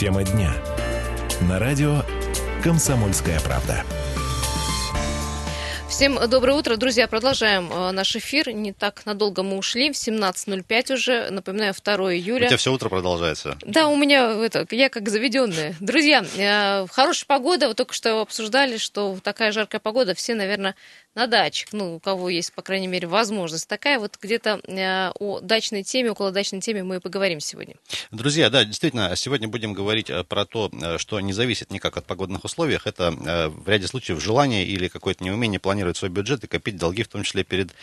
Тема 0.00 0.24
дня. 0.24 0.50
На 1.42 1.58
радио 1.58 2.00
«Комсомольская 2.64 3.38
правда». 3.40 3.84
Всем 5.90 6.18
доброе 6.30 6.54
утро, 6.54 6.76
друзья. 6.76 7.06
Продолжаем 7.06 7.70
э, 7.70 7.90
наш 7.90 8.16
эфир. 8.16 8.50
Не 8.52 8.72
так 8.72 9.04
надолго 9.04 9.42
мы 9.42 9.58
ушли. 9.58 9.92
В 9.92 9.96
17.05 9.96 10.94
уже. 10.94 11.28
Напоминаю, 11.28 11.74
2 11.74 11.94
июля. 12.14 12.46
У 12.46 12.48
тебя 12.48 12.56
все 12.56 12.72
утро 12.72 12.88
продолжается. 12.88 13.58
Да, 13.60 13.88
у 13.88 13.96
меня 13.96 14.30
это, 14.42 14.66
я 14.70 14.88
как 14.88 15.10
заведенная. 15.10 15.74
Друзья, 15.80 16.24
э, 16.38 16.86
хорошая 16.90 17.26
погода. 17.26 17.68
Вот 17.68 17.76
только 17.76 17.92
что 17.92 18.22
обсуждали, 18.22 18.78
что 18.78 19.18
такая 19.22 19.52
жаркая 19.52 19.80
погода. 19.80 20.14
Все, 20.14 20.34
наверное, 20.34 20.74
на 21.16 21.26
даче, 21.26 21.66
ну, 21.72 21.96
у 21.96 22.00
кого 22.00 22.30
есть, 22.30 22.52
по 22.52 22.62
крайней 22.62 22.86
мере, 22.86 23.08
возможность 23.08 23.66
такая, 23.66 23.98
вот 23.98 24.16
где-то 24.20 24.60
э, 24.64 25.10
о 25.18 25.40
дачной 25.40 25.82
теме, 25.82 26.12
около 26.12 26.30
дачной 26.30 26.60
теме 26.60 26.84
мы 26.84 26.96
и 26.96 26.98
поговорим 27.00 27.40
сегодня. 27.40 27.74
Друзья, 28.12 28.48
да, 28.48 28.64
действительно, 28.64 29.16
сегодня 29.16 29.48
будем 29.48 29.72
говорить 29.72 30.08
э, 30.08 30.22
про 30.22 30.44
то, 30.44 30.70
э, 30.72 30.98
что 30.98 31.18
не 31.18 31.32
зависит 31.32 31.72
никак 31.72 31.96
от 31.96 32.06
погодных 32.06 32.44
условий. 32.44 32.78
Это 32.84 33.10
в 33.10 33.68
ряде 33.68 33.88
случаев 33.88 34.22
желание 34.22 34.64
или 34.64 34.86
какое-то 34.86 35.24
неумение 35.24 35.58
планировать 35.58 35.96
свой 35.96 36.10
бюджет 36.10 36.44
и 36.44 36.46
копить 36.46 36.76
долги, 36.76 37.02
в 37.02 37.08
том 37.08 37.24
числе 37.24 37.42
перед 37.42 37.74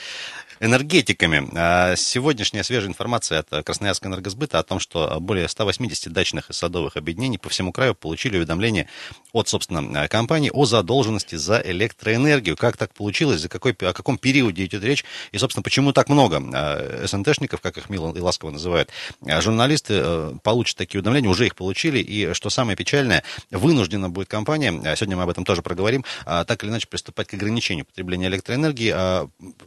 энергетиками. 0.61 1.49
А 1.53 1.95
сегодняшняя 1.97 2.63
свежая 2.63 2.89
информация 2.89 3.39
от 3.39 3.65
Красноярского 3.65 4.11
энергосбыта 4.11 4.59
о 4.59 4.63
том, 4.63 4.79
что 4.79 5.17
более 5.19 5.49
180 5.49 6.11
дачных 6.13 6.49
и 6.49 6.53
садовых 6.53 6.95
объединений 6.95 7.37
по 7.37 7.49
всему 7.49 7.73
краю 7.73 7.93
получили 7.93 8.37
уведомление 8.37 8.87
от, 9.33 9.49
собственно, 9.49 10.07
компании 10.07 10.49
о 10.53 10.65
задолженности 10.65 11.35
за 11.35 11.61
электроэнергию. 11.63 12.55
Как 12.55 12.77
так 12.77 12.93
получилось? 12.93 13.16
Случилось, 13.17 13.41
за 13.41 13.49
какой, 13.49 13.71
о 13.71 13.93
каком 13.93 14.17
периоде 14.17 14.65
идет 14.65 14.83
речь, 14.83 15.03
и, 15.31 15.37
собственно, 15.37 15.63
почему 15.63 15.91
так 15.91 16.09
много 16.09 16.39
э, 16.39 17.07
СНТшников, 17.07 17.61
как 17.61 17.77
их 17.77 17.89
мило 17.89 18.13
и 18.15 18.19
ласково 18.19 18.51
называют, 18.51 18.89
э, 19.25 19.41
журналисты 19.41 19.95
э, 19.97 20.33
получат 20.43 20.77
такие 20.77 20.99
уведомления, 20.99 21.29
уже 21.29 21.47
их 21.47 21.55
получили, 21.55 21.97
и, 21.97 22.33
что 22.33 22.49
самое 22.51 22.77
печальное, 22.77 23.23
вынуждена 23.49 24.09
будет 24.09 24.27
компания, 24.27 24.71
сегодня 24.95 25.17
мы 25.17 25.23
об 25.23 25.29
этом 25.29 25.45
тоже 25.45 25.61
проговорим, 25.61 26.05
так 26.25 26.63
или 26.63 26.69
иначе 26.69 26.87
приступать 26.87 27.27
к 27.27 27.33
ограничению 27.33 27.85
потребления 27.85 28.27
электроэнергии. 28.27 28.93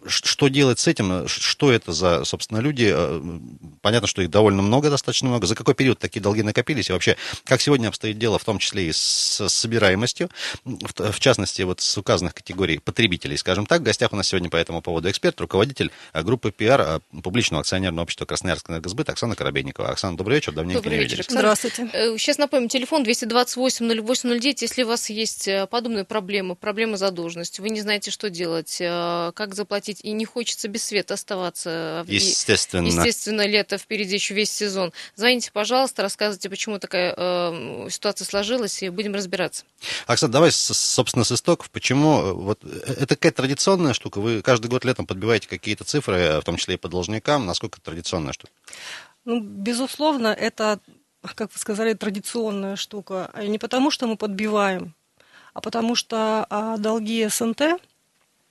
Что 0.06 0.48
делать 0.48 0.78
с 0.78 0.86
этим? 0.86 1.26
Что 1.26 1.72
это 1.72 1.92
за, 1.92 2.24
собственно, 2.24 2.58
люди? 2.58 2.94
Понятно, 3.80 4.06
что 4.06 4.22
их 4.22 4.30
довольно 4.30 4.62
много, 4.62 4.90
достаточно 4.90 5.28
много. 5.28 5.46
За 5.46 5.54
какой 5.54 5.74
период 5.74 5.98
такие 5.98 6.20
долги 6.20 6.42
накопились? 6.42 6.90
И 6.90 6.92
вообще, 6.92 7.16
как 7.44 7.60
сегодня 7.60 7.88
обстоит 7.88 8.18
дело, 8.18 8.38
в 8.38 8.44
том 8.44 8.58
числе 8.58 8.88
и 8.88 8.92
с 8.92 9.48
собираемостью, 9.48 10.30
в 10.64 11.20
частности, 11.20 11.62
вот 11.62 11.80
с 11.80 11.98
указанных 11.98 12.34
категорий 12.34 12.78
потребителей, 12.78 13.36
скажем 13.40 13.66
так. 13.66 13.80
В 13.80 13.84
гостях 13.84 14.12
у 14.12 14.16
нас 14.16 14.28
сегодня 14.28 14.48
по 14.48 14.56
этому 14.56 14.82
поводу 14.82 15.10
эксперт, 15.10 15.40
руководитель 15.40 15.90
э, 16.12 16.22
группы 16.22 16.52
пиар 16.52 16.80
э, 16.80 17.00
публичного 17.22 17.62
акционерного 17.62 18.04
общества 18.04 18.24
Красноярского 18.26 18.74
энергосбыт 18.74 19.08
Оксана 19.08 19.34
Коробейникова. 19.34 19.88
Оксана, 19.90 20.16
добрый 20.16 20.36
вечер, 20.36 20.52
давненько 20.52 20.82
добрый 20.82 20.98
не 20.98 21.04
вечер, 21.04 21.18
виделись. 21.18 21.30
Здравствуйте. 21.30 21.90
Э, 21.92 22.16
сейчас 22.16 22.38
напомним, 22.38 22.68
телефон 22.68 23.04
228-08-09. 23.04 24.56
Если 24.60 24.82
у 24.84 24.86
вас 24.86 25.10
есть 25.10 25.48
подобные 25.70 26.04
проблемы, 26.04 26.54
проблемы 26.54 26.96
задолженности, 26.96 27.60
вы 27.60 27.70
не 27.70 27.80
знаете, 27.80 28.10
что 28.10 28.30
делать, 28.30 28.76
как 28.78 29.54
заплатить, 29.54 30.00
и 30.02 30.12
не 30.12 30.24
хочется 30.24 30.68
без 30.68 30.84
света 30.84 31.14
оставаться. 31.14 32.04
Естественно. 32.06 32.86
Естественно, 32.86 33.46
лето 33.46 33.78
впереди 33.78 34.14
еще 34.14 34.34
весь 34.34 34.50
сезон. 34.50 34.92
Звоните, 35.16 35.50
пожалуйста, 35.52 36.02
рассказывайте, 36.02 36.48
почему 36.50 36.78
такая 36.78 37.14
э, 37.16 37.88
ситуация 37.90 38.24
сложилась, 38.24 38.82
и 38.82 38.88
будем 38.88 39.14
разбираться. 39.14 39.64
Оксана, 40.06 40.32
давай, 40.32 40.52
собственно, 40.52 41.24
с 41.24 41.32
истоков. 41.32 41.70
Почему 41.70 42.34
вот 42.34 42.62
это 42.64 43.16
какая-то 43.30 43.42
традиционная 43.42 43.94
штука? 43.94 44.20
Вы 44.20 44.42
каждый 44.42 44.68
год 44.68 44.84
летом 44.84 45.06
подбиваете 45.06 45.48
какие-то 45.48 45.84
цифры, 45.84 46.40
в 46.40 46.44
том 46.44 46.56
числе 46.56 46.74
и 46.74 46.78
по 46.78 46.88
должникам. 46.88 47.46
Насколько 47.46 47.78
это 47.78 47.90
традиционная 47.90 48.32
штука? 48.32 48.52
Ну, 49.24 49.40
безусловно, 49.40 50.28
это, 50.28 50.80
как 51.22 51.52
вы 51.52 51.58
сказали, 51.58 51.94
традиционная 51.94 52.76
штука. 52.76 53.30
Не 53.46 53.58
потому, 53.58 53.90
что 53.90 54.06
мы 54.06 54.16
подбиваем, 54.16 54.94
а 55.54 55.60
потому 55.60 55.94
что 55.94 56.46
а, 56.50 56.76
долги 56.76 57.28
СНТ, 57.28 57.80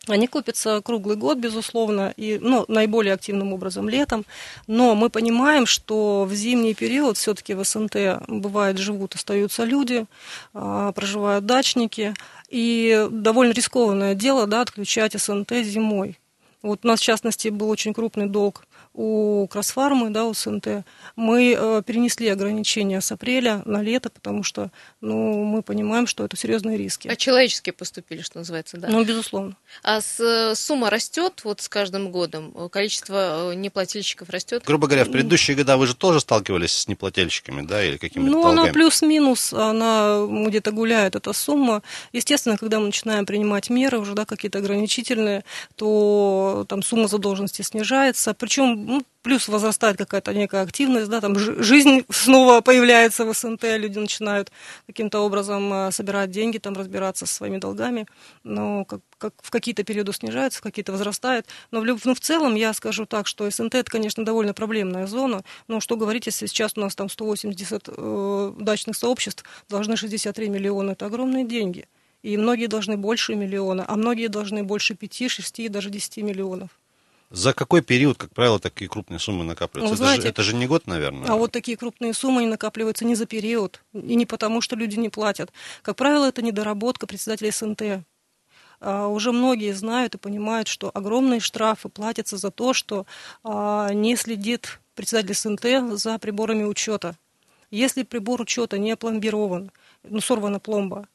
они 0.08 0.28
купятся 0.28 0.82
круглый 0.82 1.16
год, 1.16 1.38
безусловно, 1.38 2.14
и 2.18 2.40
ну, 2.42 2.66
наиболее 2.68 3.14
активным 3.14 3.54
образом 3.54 3.90
летом. 3.90 4.26
Но 4.68 4.96
мы 4.96 5.10
понимаем, 5.10 5.66
что 5.66 6.26
в 6.26 6.34
зимний 6.34 6.74
период 6.74 7.18
все-таки 7.18 7.54
в 7.54 7.64
СНТ 7.64 7.96
бывает 8.28 8.78
живут, 8.78 9.16
остаются 9.16 9.66
люди, 9.66 10.06
а, 10.54 10.92
проживают 10.94 11.46
дачники. 11.46 12.14
И 12.50 13.08
довольно 13.12 13.54
рискованное 13.54 14.16
дело 14.16 14.48
да, 14.48 14.62
отключать 14.62 15.14
СНТ 15.14 15.52
зимой. 15.64 16.18
Вот 16.62 16.84
у 16.84 16.88
нас, 16.88 17.00
в 17.00 17.04
частности, 17.04 17.48
был 17.48 17.70
очень 17.70 17.94
крупный 17.94 18.28
долг 18.28 18.66
у 18.94 19.48
Кросфармы, 19.48 20.10
да, 20.10 20.26
у 20.26 20.34
СНТ, 20.34 20.84
мы 21.16 21.56
э, 21.58 21.84
перенесли 21.86 22.28
ограничения 22.28 23.00
с 23.00 23.12
апреля 23.12 23.62
на 23.64 23.82
лето, 23.82 24.10
потому 24.10 24.44
что 24.44 24.72
ну, 25.00 25.46
мы 25.46 25.62
понимаем, 25.62 26.06
что 26.06 26.26
это 26.26 26.36
серьезные 26.36 26.78
риски. 26.78 27.08
А 27.08 27.16
человеческие 27.16 27.72
поступили, 27.72 28.22
что 28.22 28.40
называется, 28.40 28.78
да? 28.78 28.90
Ну, 28.90 29.04
безусловно. 29.06 29.56
А 29.84 30.02
с, 30.02 30.20
э, 30.20 30.54
сумма 30.56 30.90
растет 30.90 31.42
вот 31.46 31.62
с 31.62 31.70
каждым 31.70 32.12
годом? 32.12 32.70
Количество 32.70 33.52
э, 33.52 33.56
неплательщиков 33.56 34.30
растет? 34.30 34.64
Грубо 34.66 34.88
говоря, 34.88 35.06
в 35.06 35.12
предыдущие 35.12 35.56
года 35.56 35.78
вы 35.78 35.88
же 35.88 35.96
тоже 35.96 36.20
сталкивались 36.20 36.76
с 36.76 36.88
неплательщиками, 36.90 37.66
да, 37.66 37.82
или 37.84 37.96
какими-то 37.96 38.30
Ну, 38.30 38.44
долгами? 38.44 38.64
она 38.64 38.74
плюс-минус, 38.74 39.54
она 39.54 40.26
где-то 40.28 40.72
гуляет, 40.72 41.16
эта 41.16 41.32
сумма. 41.32 41.84
Естественно, 42.12 42.58
когда 42.58 42.80
мы 42.80 42.88
начинаем 42.88 43.26
принимать 43.26 43.70
меры 43.70 44.00
уже, 44.00 44.14
да, 44.14 44.26
какие-то 44.26 44.58
ограничительные, 44.58 45.46
то 45.76 46.49
там 46.68 46.84
сумма 46.84 47.08
задолженности 47.08 47.62
снижается. 47.62 48.34
Причем 48.34 48.86
ну, 48.86 49.02
плюс 49.22 49.48
возрастает 49.48 49.98
какая-то 49.98 50.34
некая 50.34 50.62
активность, 50.62 51.10
да, 51.10 51.22
там 51.22 51.38
жизнь 51.38 52.06
снова 52.10 52.62
появляется 52.62 53.26
в 53.26 53.34
СНТ, 53.34 53.64
люди 53.78 54.00
начинают 54.00 54.52
каким-то 54.88 55.20
образом 55.20 55.72
э, 55.74 55.92
собирать 55.92 56.32
деньги, 56.32 56.58
там 56.58 56.74
разбираться 56.74 57.26
со 57.26 57.34
своими 57.36 57.58
долгами, 57.58 58.08
но 58.44 58.86
как, 58.86 59.02
как 59.18 59.34
в 59.42 59.50
какие-то 59.50 59.84
периоды 59.84 60.14
снижается, 60.14 60.60
в 60.60 60.62
какие-то 60.62 60.92
возрастает. 60.92 61.48
Но 61.72 61.82
в, 61.82 62.06
ну, 62.06 62.16
в 62.16 62.20
целом 62.20 62.56
я 62.56 62.74
скажу 62.74 63.06
так, 63.06 63.28
что 63.28 63.50
СНТ 63.50 63.76
это, 63.76 63.92
конечно, 63.92 64.24
довольно 64.24 64.54
проблемная 64.54 65.08
зона, 65.08 65.44
но 65.68 65.80
что 65.80 65.98
говорить, 65.98 66.26
если 66.26 66.46
сейчас 66.46 66.74
у 66.76 66.82
нас 66.82 66.96
там 66.96 67.10
180 67.10 67.84
э, 67.88 68.54
дачных 68.60 68.96
сообществ, 68.96 69.44
должны 69.70 69.98
63 69.98 70.50
миллиона, 70.50 70.92
это 70.92 71.06
огромные 71.06 71.46
деньги. 71.46 71.88
И 72.22 72.38
многие 72.38 72.68
должны 72.68 72.98
больше 72.98 73.36
миллиона, 73.36 73.86
а 73.88 73.96
многие 73.96 74.28
должны 74.28 74.64
больше 74.64 74.96
5, 74.96 75.32
6 75.32 75.60
и 75.60 75.70
даже 75.70 75.90
10 75.90 76.18
миллионов. 76.18 76.70
За 77.32 77.54
какой 77.54 77.82
период, 77.82 78.18
как 78.18 78.34
правило, 78.34 78.60
такие 78.60 78.90
крупные 78.90 79.20
суммы 79.20 79.44
накапливаются? 79.44 79.94
Ну, 79.94 79.98
знаете, 79.98 80.30
это, 80.30 80.42
же, 80.42 80.50
это 80.50 80.52
же 80.52 80.56
не 80.56 80.68
год, 80.68 80.88
наверное. 80.88 81.30
А 81.30 81.36
вот 81.36 81.52
такие 81.52 81.78
крупные 81.78 82.14
суммы 82.14 82.42
не 82.42 82.48
накапливаются 82.48 83.06
не 83.06 83.14
за 83.14 83.28
период, 83.28 83.82
и 83.94 84.16
не 84.16 84.26
потому, 84.26 84.62
что 84.62 84.76
люди 84.76 84.98
не 84.98 85.10
платят. 85.10 85.52
Как 85.84 85.96
правило, 85.96 86.26
это 86.26 86.42
недоработка 86.42 87.06
председателей 87.06 87.52
СНТ. 87.52 88.04
А, 88.82 89.08
уже 89.08 89.32
многие 89.32 89.74
знают 89.74 90.16
и 90.16 90.18
понимают, 90.18 90.68
что 90.68 90.90
огромные 90.92 91.40
штрафы 91.40 91.88
платятся 91.90 92.38
за 92.38 92.50
то, 92.50 92.74
что 92.74 93.06
а, 93.44 93.94
не 93.94 94.16
следит 94.16 94.80
председатель 94.96 95.36
СНТ 95.36 96.00
за 96.00 96.18
приборами 96.18 96.64
учета. 96.64 97.16
Если 97.70 98.02
прибор 98.02 98.42
учета 98.42 98.80
не 98.80 98.96
пломбирован, 98.96 99.72
ну, 100.04 100.20
сорвана 100.20 100.60
пломба, 100.60 101.08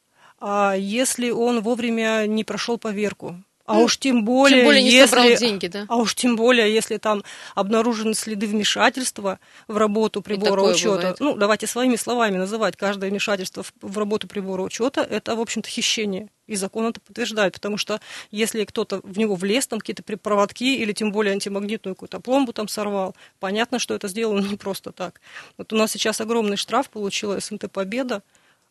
если 0.77 1.29
он 1.29 1.61
вовремя 1.61 2.25
не 2.27 2.43
прошел 2.43 2.77
поверку, 2.77 3.35
а 3.65 3.73
ну, 3.73 3.85
уж 3.85 3.97
тем 3.97 4.23
более, 4.23 4.59
тем 4.59 4.65
более 4.65 4.83
не 4.83 4.91
если, 4.91 5.15
собрал 5.15 5.37
деньги, 5.37 5.67
да? 5.67 5.85
А 5.89 5.95
уж 5.95 6.13
тем 6.13 6.35
более, 6.35 6.71
если 6.71 6.97
там 6.97 7.23
обнаружены 7.55 8.13
следы 8.13 8.45
вмешательства 8.45 9.39
в 9.67 9.77
работу 9.77 10.21
прибора 10.21 10.61
учета. 10.61 10.97
Бывает. 10.97 11.19
Ну, 11.19 11.35
давайте 11.35 11.65
своими 11.65 11.95
словами 11.95 12.37
называть 12.37 12.75
каждое 12.77 13.09
вмешательство 13.09 13.65
в, 13.81 13.97
работу 13.97 14.27
прибора 14.27 14.61
учета, 14.61 15.01
это, 15.01 15.35
в 15.35 15.39
общем-то, 15.39 15.67
хищение. 15.67 16.29
И 16.45 16.55
закон 16.55 16.85
это 16.85 17.01
подтверждает, 17.01 17.53
потому 17.53 17.77
что 17.77 17.99
если 18.29 18.65
кто-то 18.65 19.01
в 19.03 19.17
него 19.17 19.33
влез, 19.33 19.65
там 19.65 19.79
какие-то 19.79 20.03
проводки 20.03 20.75
или 20.75 20.91
тем 20.91 21.11
более 21.11 21.31
антимагнитную 21.33 21.95
какую-то 21.95 22.19
пломбу 22.19 22.53
там 22.53 22.67
сорвал, 22.67 23.15
понятно, 23.39 23.79
что 23.79 23.95
это 23.95 24.07
сделано 24.07 24.45
не 24.45 24.57
просто 24.57 24.91
так. 24.91 25.21
Вот 25.57 25.73
у 25.73 25.75
нас 25.75 25.91
сейчас 25.91 26.21
огромный 26.21 26.57
штраф 26.57 26.91
получила 26.91 27.39
СНТ 27.39 27.71
«Победа», 27.71 28.21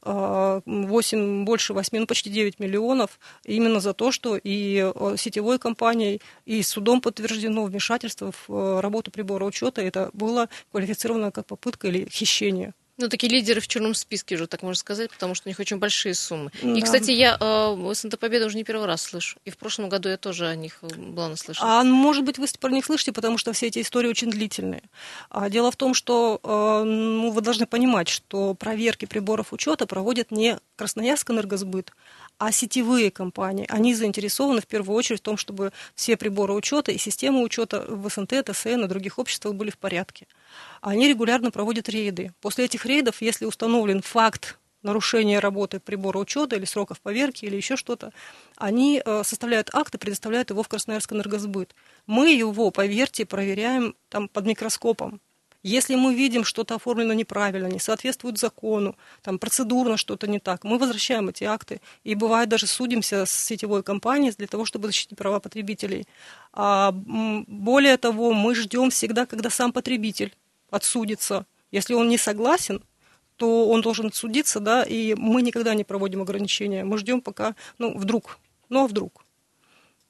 8, 0.04 1.44
больше 1.44 1.72
8, 1.72 1.98
ну 1.98 2.06
почти 2.06 2.30
9 2.30 2.60
миллионов 2.60 3.18
именно 3.44 3.80
за 3.80 3.94
то, 3.94 4.12
что 4.12 4.36
и 4.36 4.92
э, 4.94 5.16
сетевой 5.16 5.58
компанией, 5.58 6.20
и 6.44 6.62
судом 6.62 7.00
подтверждено 7.00 7.64
вмешательство 7.64 8.32
в 8.32 8.50
э, 8.50 8.80
работу 8.80 9.10
прибора 9.10 9.44
учета. 9.44 9.82
Это 9.82 10.10
было 10.12 10.48
квалифицировано 10.70 11.30
как 11.30 11.46
попытка 11.46 11.88
или 11.88 12.08
хищение. 12.08 12.74
Ну, 12.96 13.08
такие 13.08 13.32
лидеры 13.32 13.60
в 13.60 13.66
черном 13.66 13.92
списке 13.94 14.36
уже, 14.36 14.46
так 14.46 14.62
можно 14.62 14.78
сказать, 14.78 15.10
потому 15.10 15.34
что 15.34 15.48
у 15.48 15.50
них 15.50 15.58
очень 15.58 15.78
большие 15.78 16.14
суммы. 16.14 16.52
Да. 16.62 16.78
И, 16.78 16.80
кстати, 16.80 17.10
я 17.10 17.36
э, 17.40 17.92
СНТ 17.92 18.20
Победа 18.20 18.46
уже 18.46 18.56
не 18.56 18.62
первый 18.62 18.86
раз 18.86 19.02
слышу. 19.02 19.38
И 19.44 19.50
в 19.50 19.56
прошлом 19.56 19.88
году 19.88 20.08
я 20.08 20.16
тоже 20.16 20.46
о 20.46 20.54
них 20.54 20.78
э, 20.82 20.86
была 20.94 21.28
наслышана. 21.28 21.80
А 21.80 21.82
может 21.82 22.24
быть, 22.24 22.38
вы 22.38 22.46
про 22.60 22.70
них 22.70 22.84
слышите, 22.84 23.12
потому 23.12 23.36
что 23.36 23.52
все 23.52 23.66
эти 23.66 23.80
истории 23.80 24.08
очень 24.08 24.30
длительные. 24.30 24.82
А 25.28 25.50
дело 25.50 25.72
в 25.72 25.76
том, 25.76 25.92
что 25.92 26.38
э, 26.42 26.82
ну, 26.84 27.30
вы 27.30 27.40
должны 27.40 27.66
понимать, 27.66 28.08
что 28.08 28.54
проверки 28.54 29.06
приборов 29.06 29.52
учета 29.52 29.86
проводят 29.86 30.30
не 30.30 30.58
Красноярск 30.76 31.30
энергосбыт, 31.30 31.92
а 32.38 32.52
сетевые 32.52 33.10
компании, 33.10 33.66
они 33.68 33.94
заинтересованы 33.94 34.60
в 34.60 34.66
первую 34.66 34.96
очередь 34.96 35.20
в 35.20 35.22
том, 35.22 35.36
чтобы 35.36 35.72
все 35.94 36.16
приборы 36.16 36.54
учета 36.54 36.92
и 36.92 36.98
системы 36.98 37.42
учета 37.42 37.84
в 37.88 38.08
СНТ, 38.08 38.44
ТСН 38.46 38.84
и 38.84 38.88
других 38.88 39.18
обществах 39.18 39.54
были 39.54 39.70
в 39.70 39.78
порядке. 39.78 40.26
Они 40.80 41.08
регулярно 41.08 41.50
проводят 41.50 41.88
рейды. 41.88 42.32
После 42.40 42.64
этих 42.64 42.86
рейдов, 42.86 43.20
если 43.20 43.44
установлен 43.44 44.02
факт 44.02 44.58
нарушения 44.82 45.40
работы 45.40 45.80
прибора 45.80 46.18
учета 46.18 46.56
или 46.56 46.64
сроков 46.64 47.00
поверки 47.00 47.44
или 47.44 47.56
еще 47.56 47.76
что-то, 47.76 48.12
они 48.56 49.02
э, 49.04 49.22
составляют 49.24 49.70
акт 49.72 49.94
и 49.94 49.98
предоставляют 49.98 50.50
его 50.50 50.62
в 50.62 50.68
Красноярск 50.68 51.12
энергосбыт. 51.12 51.74
Мы 52.06 52.34
его, 52.34 52.70
поверьте, 52.70 53.24
проверяем 53.24 53.96
там 54.10 54.28
под 54.28 54.46
микроскопом. 54.46 55.20
Если 55.64 55.94
мы 55.94 56.14
видим, 56.14 56.44
что-то 56.44 56.74
оформлено 56.74 57.14
неправильно, 57.14 57.66
не 57.68 57.80
соответствует 57.80 58.36
закону, 58.36 58.96
там 59.22 59.38
процедурно 59.38 59.96
что-то 59.96 60.26
не 60.26 60.38
так, 60.38 60.62
мы 60.62 60.76
возвращаем 60.76 61.30
эти 61.30 61.44
акты. 61.44 61.80
И 62.04 62.14
бывает 62.14 62.50
даже 62.50 62.66
судимся 62.66 63.24
с 63.24 63.30
сетевой 63.30 63.82
компанией 63.82 64.34
для 64.36 64.46
того, 64.46 64.66
чтобы 64.66 64.88
защитить 64.88 65.16
права 65.16 65.40
потребителей. 65.40 66.06
А, 66.52 66.92
более 66.92 67.96
того, 67.96 68.34
мы 68.34 68.54
ждем 68.54 68.90
всегда, 68.90 69.24
когда 69.24 69.48
сам 69.48 69.72
потребитель 69.72 70.36
отсудится. 70.70 71.46
Если 71.72 71.94
он 71.94 72.08
не 72.08 72.18
согласен, 72.18 72.82
то 73.36 73.66
он 73.70 73.80
должен 73.80 74.08
отсудиться, 74.08 74.60
да, 74.60 74.82
и 74.82 75.14
мы 75.14 75.40
никогда 75.40 75.74
не 75.74 75.84
проводим 75.84 76.20
ограничения. 76.20 76.84
Мы 76.84 76.98
ждем 76.98 77.22
пока, 77.22 77.54
ну, 77.78 77.96
вдруг, 77.96 78.38
ну, 78.68 78.84
а 78.84 78.86
вдруг. 78.86 79.23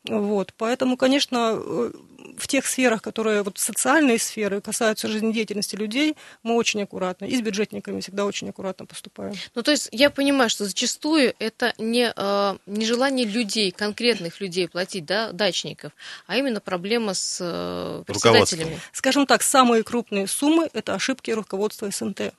Вот, 0.05 0.53
поэтому, 0.59 0.97
конечно, 0.97 1.55
э, 1.57 1.93
в 2.37 2.47
тех 2.47 2.67
сферах, 2.67 3.01
которые 3.01 3.43
вот 3.43 3.59
социальные 3.59 4.19
сферы 4.19 4.61
касаются 4.61 5.09
жизнедеятельности 5.09 5.77
людей, 5.77 6.17
мы 6.43 6.55
очень 6.57 6.83
аккуратно. 6.83 7.25
И 7.25 7.37
с 7.37 7.41
бюджетниками 7.41 8.01
всегда 8.01 8.27
очень 8.27 8.51
аккуратно 8.51 8.87
поступаем. 8.87 9.35
Ну, 9.55 9.63
то 9.63 9.71
есть 9.71 9.89
я 9.93 10.11
понимаю, 10.11 10.51
что 10.51 10.65
зачастую 10.65 11.35
это 11.39 11.73
не, 11.79 12.13
э, 12.15 12.57
не 12.67 12.85
желание 12.85 13.27
людей, 13.27 13.71
конкретных 13.71 14.41
людей 14.41 14.69
платить, 14.69 15.07
да, 15.07 15.33
дачников, 15.33 15.93
а 16.27 16.37
именно 16.37 16.61
проблема 16.61 17.15
с 17.15 17.39
э, 17.41 18.03
председателями. 18.07 18.81
Скажем 18.93 19.27
так, 19.27 19.43
самые 19.43 19.83
крупные 19.83 20.27
суммы– 20.27 20.69
это 20.73 20.95
ошибки 20.95 21.31
руководства 21.31 21.91
СНТ 21.91 22.35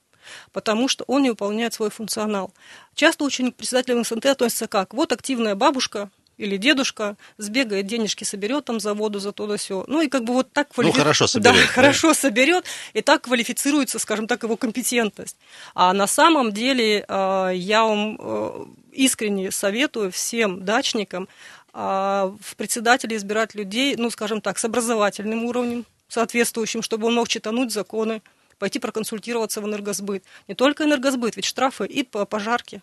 потому 0.51 0.87
что 0.87 1.03
он 1.05 1.21
не 1.21 1.29
выполняет 1.29 1.75
свой 1.75 1.91
функционал. 1.91 2.51
Часто 2.95 3.25
очень 3.25 3.51
к 3.51 3.55
председателям 3.55 4.03
СНТ 4.03 4.25
относятся 4.25 4.67
как? 4.67 4.95
Вот 4.95 5.11
активная 5.11 5.53
бабушка, 5.53 6.09
или 6.37 6.57
дедушка 6.57 7.17
сбегает, 7.37 7.87
денежки 7.87 8.23
соберет 8.23 8.65
там 8.65 8.79
за 8.79 8.93
воду, 8.93 9.19
за 9.19 9.31
то 9.31 9.47
да 9.47 9.57
все. 9.57 9.85
Ну 9.87 10.01
и 10.01 10.07
как 10.07 10.23
бы 10.23 10.33
вот 10.33 10.51
так 10.51 10.69
квалифи... 10.69 10.95
Ну, 10.95 11.03
хорошо 11.03 11.27
соберет. 11.27 11.45
Да, 11.55 11.61
да, 11.61 11.67
хорошо 11.67 12.13
соберет, 12.13 12.65
и 12.93 13.01
так 13.01 13.21
квалифицируется, 13.21 13.99
скажем 13.99 14.27
так, 14.27 14.43
его 14.43 14.57
компетентность. 14.57 15.37
А 15.73 15.93
на 15.93 16.07
самом 16.07 16.51
деле 16.51 17.05
э, 17.07 17.51
я 17.53 17.83
вам 17.83 18.17
э, 18.19 18.65
искренне 18.93 19.51
советую 19.51 20.11
всем 20.11 20.65
дачникам 20.65 21.27
э, 21.73 21.77
в 21.77 22.55
председателе 22.55 23.15
избирать 23.15 23.55
людей, 23.55 23.95
ну, 23.97 24.09
скажем 24.09 24.41
так, 24.41 24.57
с 24.57 24.65
образовательным 24.65 25.45
уровнем, 25.45 25.85
соответствующим, 26.07 26.81
чтобы 26.81 27.07
он 27.07 27.15
мог 27.15 27.27
читануть 27.27 27.71
законы, 27.71 28.21
пойти 28.57 28.79
проконсультироваться 28.79 29.61
в 29.61 29.65
энергосбыт. 29.65 30.23
Не 30.47 30.55
только 30.55 30.83
энергосбыт, 30.85 31.35
ведь 31.35 31.45
штрафы 31.45 31.85
и 31.85 32.03
по 32.03 32.25
пожарке 32.25 32.81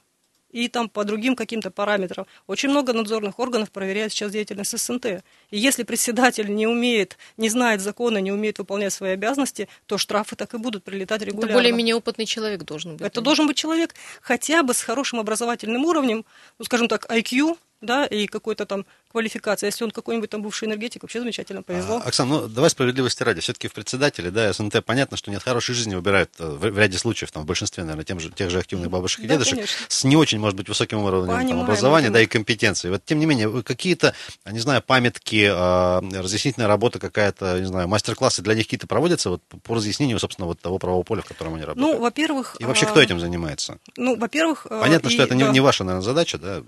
и 0.53 0.69
там 0.69 0.89
по 0.89 1.05
другим 1.05 1.35
каким-то 1.35 1.71
параметрам. 1.71 2.27
Очень 2.47 2.69
много 2.69 2.93
надзорных 2.93 3.39
органов 3.39 3.71
проверяет 3.71 4.13
сейчас 4.13 4.31
деятельность 4.33 4.79
СНТ. 4.79 5.07
И 5.51 5.59
если 5.59 5.83
председатель 5.83 6.55
не 6.55 6.67
умеет, 6.67 7.19
не 7.37 7.49
знает 7.49 7.81
закона, 7.81 8.19
не 8.19 8.31
умеет 8.31 8.59
выполнять 8.59 8.93
свои 8.93 9.13
обязанности, 9.13 9.69
то 9.87 9.99
штрафы 9.99 10.37
так 10.37 10.55
и 10.55 10.59
будут 10.59 10.85
прилетать 10.85 11.23
регулярно. 11.23 11.47
Это 11.47 11.55
более-менее 11.55 11.97
опытный 11.97 12.27
человек 12.27 12.63
должен 12.63 12.97
быть. 12.97 13.07
Это 13.07 13.21
должен 13.21 13.47
быть 13.47 13.57
человек 13.57 13.95
хотя 14.21 14.63
бы 14.63 14.75
с 14.75 14.83
хорошим 14.83 15.19
образовательным 15.19 15.85
уровнем, 15.85 16.25
ну, 16.59 16.65
скажем 16.65 16.89
так, 16.89 17.11
IQ, 17.11 17.57
да, 17.83 18.07
и 18.07 18.27
какой-то 18.27 18.65
там 18.65 18.87
квалификация. 19.11 19.69
Если 19.69 19.85
он 19.85 19.91
какой-нибудь 19.91 20.31
там 20.31 20.41
бывший 20.43 20.69
энергетик, 20.69 21.03
вообще 21.03 21.21
замечательно, 21.21 21.63
повезло. 21.63 22.01
А, 22.03 22.09
Оксана, 22.09 22.41
ну 22.41 22.49
давай 22.49 22.71
справедливости 22.71 23.23
ради. 23.23 23.41
Все-таки 23.41 23.69
в 23.69 23.75
председателе, 23.75 24.31
да, 24.31 24.53
СНТ, 24.53 24.85
понятно, 24.85 25.17
что 25.17 25.31
нет 25.31 25.43
хорошей 25.43 25.75
жизни 25.75 25.95
выбирают 25.95 26.31
э, 26.39 26.47
в, 26.47 26.61
в 26.61 26.79
ряде 26.79 26.97
случаев, 26.97 27.31
там, 27.33 27.43
в 27.43 27.47
большинстве, 27.47 27.83
наверное, 27.83 28.05
тем 28.05 28.21
же, 28.21 28.31
тех 28.31 28.51
же 28.51 28.61
активных 28.61 28.91
бабушек 28.91 29.21
и 29.21 29.27
да, 29.27 29.35
дедушек 29.35 29.57
конечно. 29.57 29.87
с 29.89 30.05
не 30.05 30.17
очень, 30.17 30.39
может 30.39 30.57
быть, 30.57 30.69
высоким 30.69 31.01
уровнем 31.01 31.49
там, 31.49 31.61
образования, 31.61 32.11
да, 32.11 32.21
и 32.23 32.27
компетенции. 32.27 32.89
Вот, 32.89 33.05
тем 33.05 33.19
не 33.19 33.27
менее, 33.27 33.63
какие-то, 33.63 34.15
не 34.51 34.61
знаю, 34.61 34.81
памятки, 34.81 35.51
э, 35.53 36.21
разъяснительная 36.21 36.69
работа 36.69 36.99
какая-то, 36.99 37.59
не 37.59 37.67
знаю, 37.67 37.89
мастер-классы 37.89 38.43
для 38.43 38.55
них 38.55 38.67
какие-то 38.67 38.87
проводятся 38.87 39.31
вот, 39.31 39.43
по 39.65 39.75
разъяснению, 39.75 40.19
собственно, 40.21 40.47
вот 40.47 40.61
того 40.61 40.79
правового 40.79 41.03
поля, 41.03 41.23
в 41.23 41.27
котором 41.27 41.55
они 41.55 41.65
работают? 41.65 41.95
Ну, 41.95 42.01
во-первых... 42.01 42.57
И 42.61 42.65
вообще, 42.65 42.87
кто 42.87 43.01
а, 43.01 43.03
этим 43.03 43.19
занимается? 43.19 43.79
Ну, 43.97 44.17
во-первых... 44.17 44.67
Понятно, 44.69 45.09
и, 45.09 45.11
что 45.11 45.25
это 45.25 45.35
да. 45.35 45.47
не, 45.47 45.53
не 45.53 45.61
ваша, 45.61 45.85
наверное, 45.85 46.05
задача, 46.05 46.39
да? 46.39 46.63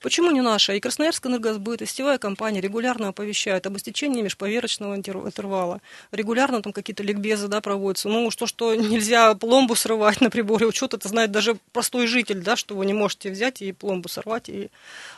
Почему 0.00 0.30
не 0.30 0.40
наша? 0.40 0.72
И 0.74 0.80
Красноярск 0.80 1.26
энергосбыт, 1.26 1.82
и 1.82 1.86
сетевая 1.86 2.18
компания 2.18 2.60
регулярно 2.60 3.08
оповещают 3.08 3.66
об 3.66 3.76
истечении 3.76 4.22
межповерочного 4.22 4.94
интервала. 4.96 5.80
Регулярно 6.12 6.62
там 6.62 6.72
какие-то 6.72 7.02
ликбезы 7.02 7.48
да, 7.48 7.60
проводятся. 7.60 8.08
Ну, 8.08 8.30
что, 8.30 8.46
что 8.46 8.74
нельзя 8.74 9.34
пломбу 9.34 9.74
срывать 9.74 10.20
на 10.20 10.30
приборе 10.30 10.66
учета, 10.66 10.96
это 10.96 11.08
знает 11.08 11.30
даже 11.30 11.56
простой 11.72 12.06
житель, 12.06 12.40
да, 12.40 12.56
что 12.56 12.74
вы 12.74 12.86
не 12.86 12.92
можете 12.92 13.30
взять 13.30 13.62
и 13.62 13.72
пломбу 13.72 14.08
сорвать, 14.08 14.48
и 14.48 14.70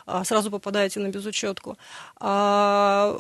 а, 0.07 0.25
сразу 0.25 0.51
попадаете 0.51 1.01
на 1.01 1.09
безучетку. 1.09 1.77
А, 2.17 3.17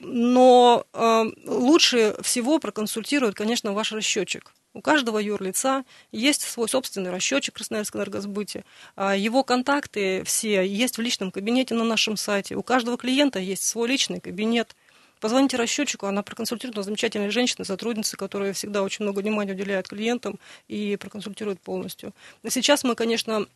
но 0.00 0.84
а, 0.92 1.24
лучше 1.46 2.16
всего 2.22 2.58
проконсультирует, 2.58 3.34
конечно, 3.34 3.72
ваш 3.72 3.92
расчетчик. 3.92 4.52
У 4.74 4.82
каждого 4.82 5.18
юрлица 5.18 5.84
есть 6.12 6.42
свой 6.42 6.68
собственный 6.68 7.10
расчетчик 7.10 7.54
Красноярского 7.54 8.00
энергосбыте. 8.00 8.64
А, 8.96 9.16
его 9.16 9.42
контакты 9.42 10.22
все 10.24 10.62
есть 10.62 10.98
в 10.98 11.00
личном 11.00 11.30
кабинете 11.30 11.74
на 11.74 11.84
нашем 11.84 12.16
сайте. 12.16 12.54
У 12.54 12.62
каждого 12.62 12.98
клиента 12.98 13.38
есть 13.38 13.64
свой 13.64 13.88
личный 13.88 14.20
кабинет. 14.20 14.76
Позвоните 15.20 15.56
расчетчику, 15.56 16.06
она 16.06 16.22
проконсультирует. 16.22 16.76
У 16.76 16.80
нас 16.80 16.86
замечательная 16.86 17.30
женщина, 17.30 17.64
сотрудница, 17.64 18.16
которая 18.16 18.52
всегда 18.52 18.82
очень 18.82 19.04
много 19.04 19.20
внимания 19.20 19.52
уделяет 19.52 19.88
клиентам 19.88 20.38
и 20.68 20.96
проконсультирует 20.96 21.60
полностью. 21.60 22.12
Сейчас 22.48 22.84
мы, 22.84 22.94
конечно, 22.94 23.46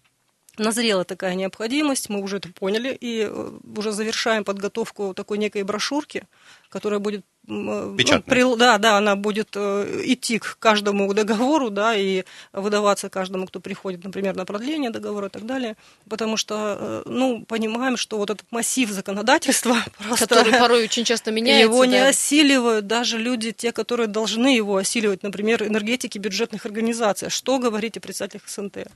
назрела 0.58 1.04
такая 1.04 1.34
необходимость, 1.34 2.08
мы 2.08 2.20
уже 2.20 2.36
это 2.36 2.48
поняли, 2.52 2.96
и 3.00 3.26
э, 3.28 3.50
уже 3.76 3.92
завершаем 3.92 4.44
подготовку 4.44 5.14
такой 5.14 5.38
некой 5.38 5.62
брошюрки, 5.62 6.24
которая 6.68 7.00
будет 7.00 7.20
э, 7.20 7.52
ну, 7.52 7.96
при, 8.26 8.56
да, 8.56 8.78
да, 8.78 8.98
она 8.98 9.16
будет 9.16 9.50
э, 9.54 10.00
идти 10.04 10.38
к 10.38 10.58
каждому 10.58 11.12
договору, 11.14 11.70
да, 11.70 11.94
и 11.94 12.24
выдаваться 12.52 13.08
каждому, 13.08 13.46
кто 13.46 13.60
приходит, 13.60 14.04
например, 14.04 14.36
на 14.36 14.44
продление 14.44 14.90
договора 14.90 15.28
и 15.28 15.30
так 15.30 15.46
далее, 15.46 15.76
потому 16.08 16.36
что, 16.36 17.02
ну, 17.06 17.44
понимаем, 17.46 17.96
что 17.96 18.18
вот 18.18 18.30
этот 18.30 18.46
массив 18.50 18.90
законодательства 18.90 19.76
просто... 20.06 20.26
Который 20.26 20.52
порой 20.52 20.84
очень 20.84 21.04
часто 21.04 21.30
меняется. 21.30 21.62
Его 21.62 21.84
да. 21.84 21.90
не 21.90 21.98
осиливают 21.98 22.86
даже 22.86 23.16
люди, 23.16 23.52
те, 23.52 23.72
которые 23.72 24.06
должны 24.06 24.54
его 24.54 24.76
осиливать, 24.76 25.22
например, 25.22 25.62
энергетики 25.62 26.18
бюджетных 26.18 26.66
организаций. 26.66 27.30
Что 27.30 27.58
говорить 27.58 27.96
о 27.96 28.00
представителях 28.00 28.48
СНТ? 28.48 28.88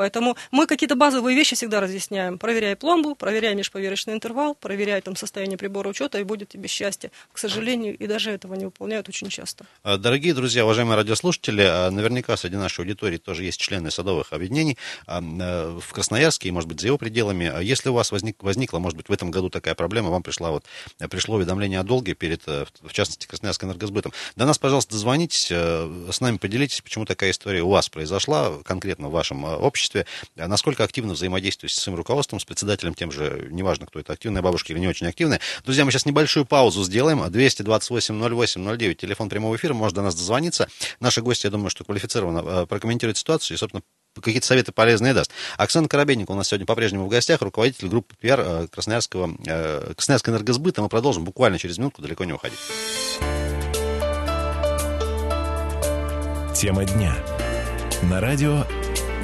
Поэтому 0.00 0.34
мы 0.50 0.66
какие-то 0.66 0.96
базовые 0.96 1.36
вещи 1.36 1.54
всегда 1.54 1.78
разъясняем. 1.78 2.38
Проверяй 2.38 2.74
пломбу, 2.74 3.14
проверяй 3.14 3.54
межповерочный 3.54 4.14
интервал, 4.14 4.54
проверяй 4.54 5.02
там 5.02 5.14
состояние 5.14 5.58
прибора 5.58 5.90
учета, 5.90 6.18
и 6.18 6.22
будет 6.22 6.48
тебе 6.48 6.68
счастье. 6.68 7.10
К 7.34 7.36
сожалению, 7.38 7.98
и 7.98 8.06
даже 8.06 8.30
этого 8.30 8.54
не 8.54 8.64
выполняют 8.64 9.10
очень 9.10 9.28
часто. 9.28 9.66
А, 9.82 9.98
дорогие 9.98 10.32
друзья, 10.32 10.64
уважаемые 10.64 10.96
радиослушатели, 10.96 11.60
а, 11.68 11.90
наверняка 11.90 12.38
среди 12.38 12.56
нашей 12.56 12.80
аудитории 12.80 13.18
тоже 13.18 13.44
есть 13.44 13.60
члены 13.60 13.90
садовых 13.90 14.32
объединений 14.32 14.78
а, 15.06 15.20
в 15.20 15.92
Красноярске 15.92 16.48
и, 16.48 16.50
может 16.50 16.66
быть, 16.66 16.80
за 16.80 16.86
его 16.86 16.96
пределами. 16.96 17.62
Если 17.62 17.90
у 17.90 17.92
вас 17.92 18.10
возник, 18.10 18.42
возникла, 18.42 18.78
может 18.78 18.96
быть, 18.96 19.10
в 19.10 19.12
этом 19.12 19.30
году 19.30 19.50
такая 19.50 19.74
проблема, 19.74 20.08
вам 20.08 20.22
пришла 20.22 20.50
вот, 20.50 20.64
пришло 21.10 21.36
уведомление 21.36 21.78
о 21.78 21.82
долге 21.82 22.14
перед, 22.14 22.40
э, 22.46 22.64
в 22.80 22.94
частности, 22.94 23.26
Красноярским 23.26 23.68
энергосбытом, 23.68 24.14
до 24.34 24.46
нас, 24.46 24.56
пожалуйста, 24.56 24.92
дозвонитесь, 24.92 25.48
э, 25.50 26.08
с 26.10 26.22
нами 26.22 26.38
поделитесь, 26.38 26.80
почему 26.80 27.04
такая 27.04 27.32
история 27.32 27.60
у 27.60 27.68
вас 27.68 27.90
произошла, 27.90 28.62
конкретно 28.64 29.08
в 29.08 29.12
вашем 29.12 29.44
обществе 29.44 29.89
обществе, 29.90 30.06
а 30.36 30.48
насколько 30.48 30.84
активно 30.84 31.14
взаимодействуете 31.14 31.74
с 31.74 31.78
своим 31.78 31.96
руководством, 31.96 32.40
с 32.40 32.44
председателем 32.44 32.94
тем 32.94 33.12
же, 33.12 33.48
неважно, 33.50 33.86
кто 33.86 34.00
это, 34.00 34.12
активная 34.12 34.42
бабушка 34.42 34.72
или 34.72 34.80
не 34.80 34.88
очень 34.88 35.06
активная. 35.06 35.40
Друзья, 35.64 35.84
мы 35.84 35.90
сейчас 35.90 36.06
небольшую 36.06 36.46
паузу 36.46 36.82
сделаем. 36.84 37.22
228-08-09, 37.22 38.94
телефон 38.94 39.28
прямого 39.28 39.56
эфира, 39.56 39.74
может 39.74 39.94
до 39.94 40.02
нас 40.02 40.14
дозвониться. 40.14 40.68
Наши 41.00 41.22
гости, 41.22 41.46
я 41.46 41.50
думаю, 41.50 41.70
что 41.70 41.84
квалифицированно 41.84 42.62
э, 42.62 42.66
прокомментируют 42.66 43.18
ситуацию 43.18 43.56
и, 43.56 43.58
собственно, 43.58 43.82
какие-то 44.20 44.46
советы 44.46 44.72
полезные 44.72 45.14
даст. 45.14 45.30
Оксана 45.56 45.88
Коробейникова 45.88 46.34
у 46.34 46.38
нас 46.38 46.48
сегодня 46.48 46.66
по-прежнему 46.66 47.06
в 47.06 47.08
гостях, 47.08 47.42
руководитель 47.42 47.88
группы 47.88 48.14
пиар 48.16 48.40
э, 48.40 48.66
Красноярского, 48.68 49.36
э, 49.46 49.92
Красноярского 49.94 50.34
энергосбыта. 50.34 50.82
Мы 50.82 50.88
продолжим 50.88 51.24
буквально 51.24 51.58
через 51.58 51.78
минутку, 51.78 52.02
далеко 52.02 52.24
не 52.24 52.32
уходить. 52.32 52.58
Тема 56.54 56.84
дня. 56.84 57.14
На 58.02 58.20
радио 58.20 58.64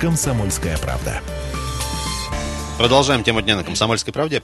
«Комсомольская 0.01 0.77
правда». 0.79 1.21
Продолжаем 2.79 3.25
тему 3.25 3.41
дня 3.41 3.57
на 3.57 3.65
«Комсомольской 3.65 4.13
правде». 4.13 4.43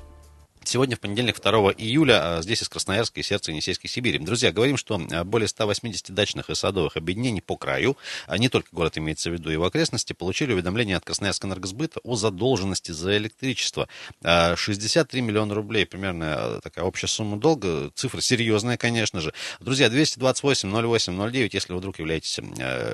Сегодня 0.65 0.97
в 0.97 1.01
понедельник, 1.01 1.41
2 1.41 1.73
июля, 1.73 2.39
а, 2.39 2.43
здесь 2.43 2.63
из 2.63 2.69
Красноярска 2.69 3.21
и 3.21 3.23
сердца 3.23 3.51
Енисейской 3.51 3.91
Сибири. 3.91 4.19
Друзья, 4.19 4.53
говорим, 4.53 4.77
что 4.77 5.01
а, 5.11 5.25
более 5.25 5.49
180 5.49 6.15
дачных 6.15 6.51
и 6.51 6.55
садовых 6.55 6.97
объединений 6.97 7.41
по 7.41 7.57
краю, 7.57 7.97
а 8.27 8.39
не 8.39 8.49
только 8.49 8.69
город 8.73 8.97
имеется 8.99 9.31
в 9.31 9.33
виду, 9.33 9.51
и 9.51 9.57
в 9.57 9.65
окрестности, 9.65 10.13
получили 10.13 10.53
уведомление 10.53 10.97
от 10.97 11.05
Красноярска 11.05 11.47
энергосбыта 11.47 12.01
о 12.05 12.17
задолженности 12.17 12.93
за 12.93 13.17
электричество. 13.17 13.89
63 14.23 15.21
миллиона 15.21 15.55
рублей, 15.55 15.85
примерно 15.85 16.61
такая 16.63 16.85
общая 16.85 17.09
сумма 17.09 17.39
долга, 17.39 17.91
цифра 17.95 18.21
серьезная, 18.21 18.77
конечно 18.77 19.21
же. 19.21 19.33
Друзья, 19.61 19.89
228 19.89 20.71
08 20.71 21.31
09, 21.31 21.55
если 21.55 21.73
вы 21.73 21.79
вдруг 21.79 21.99
являетесь 21.99 22.39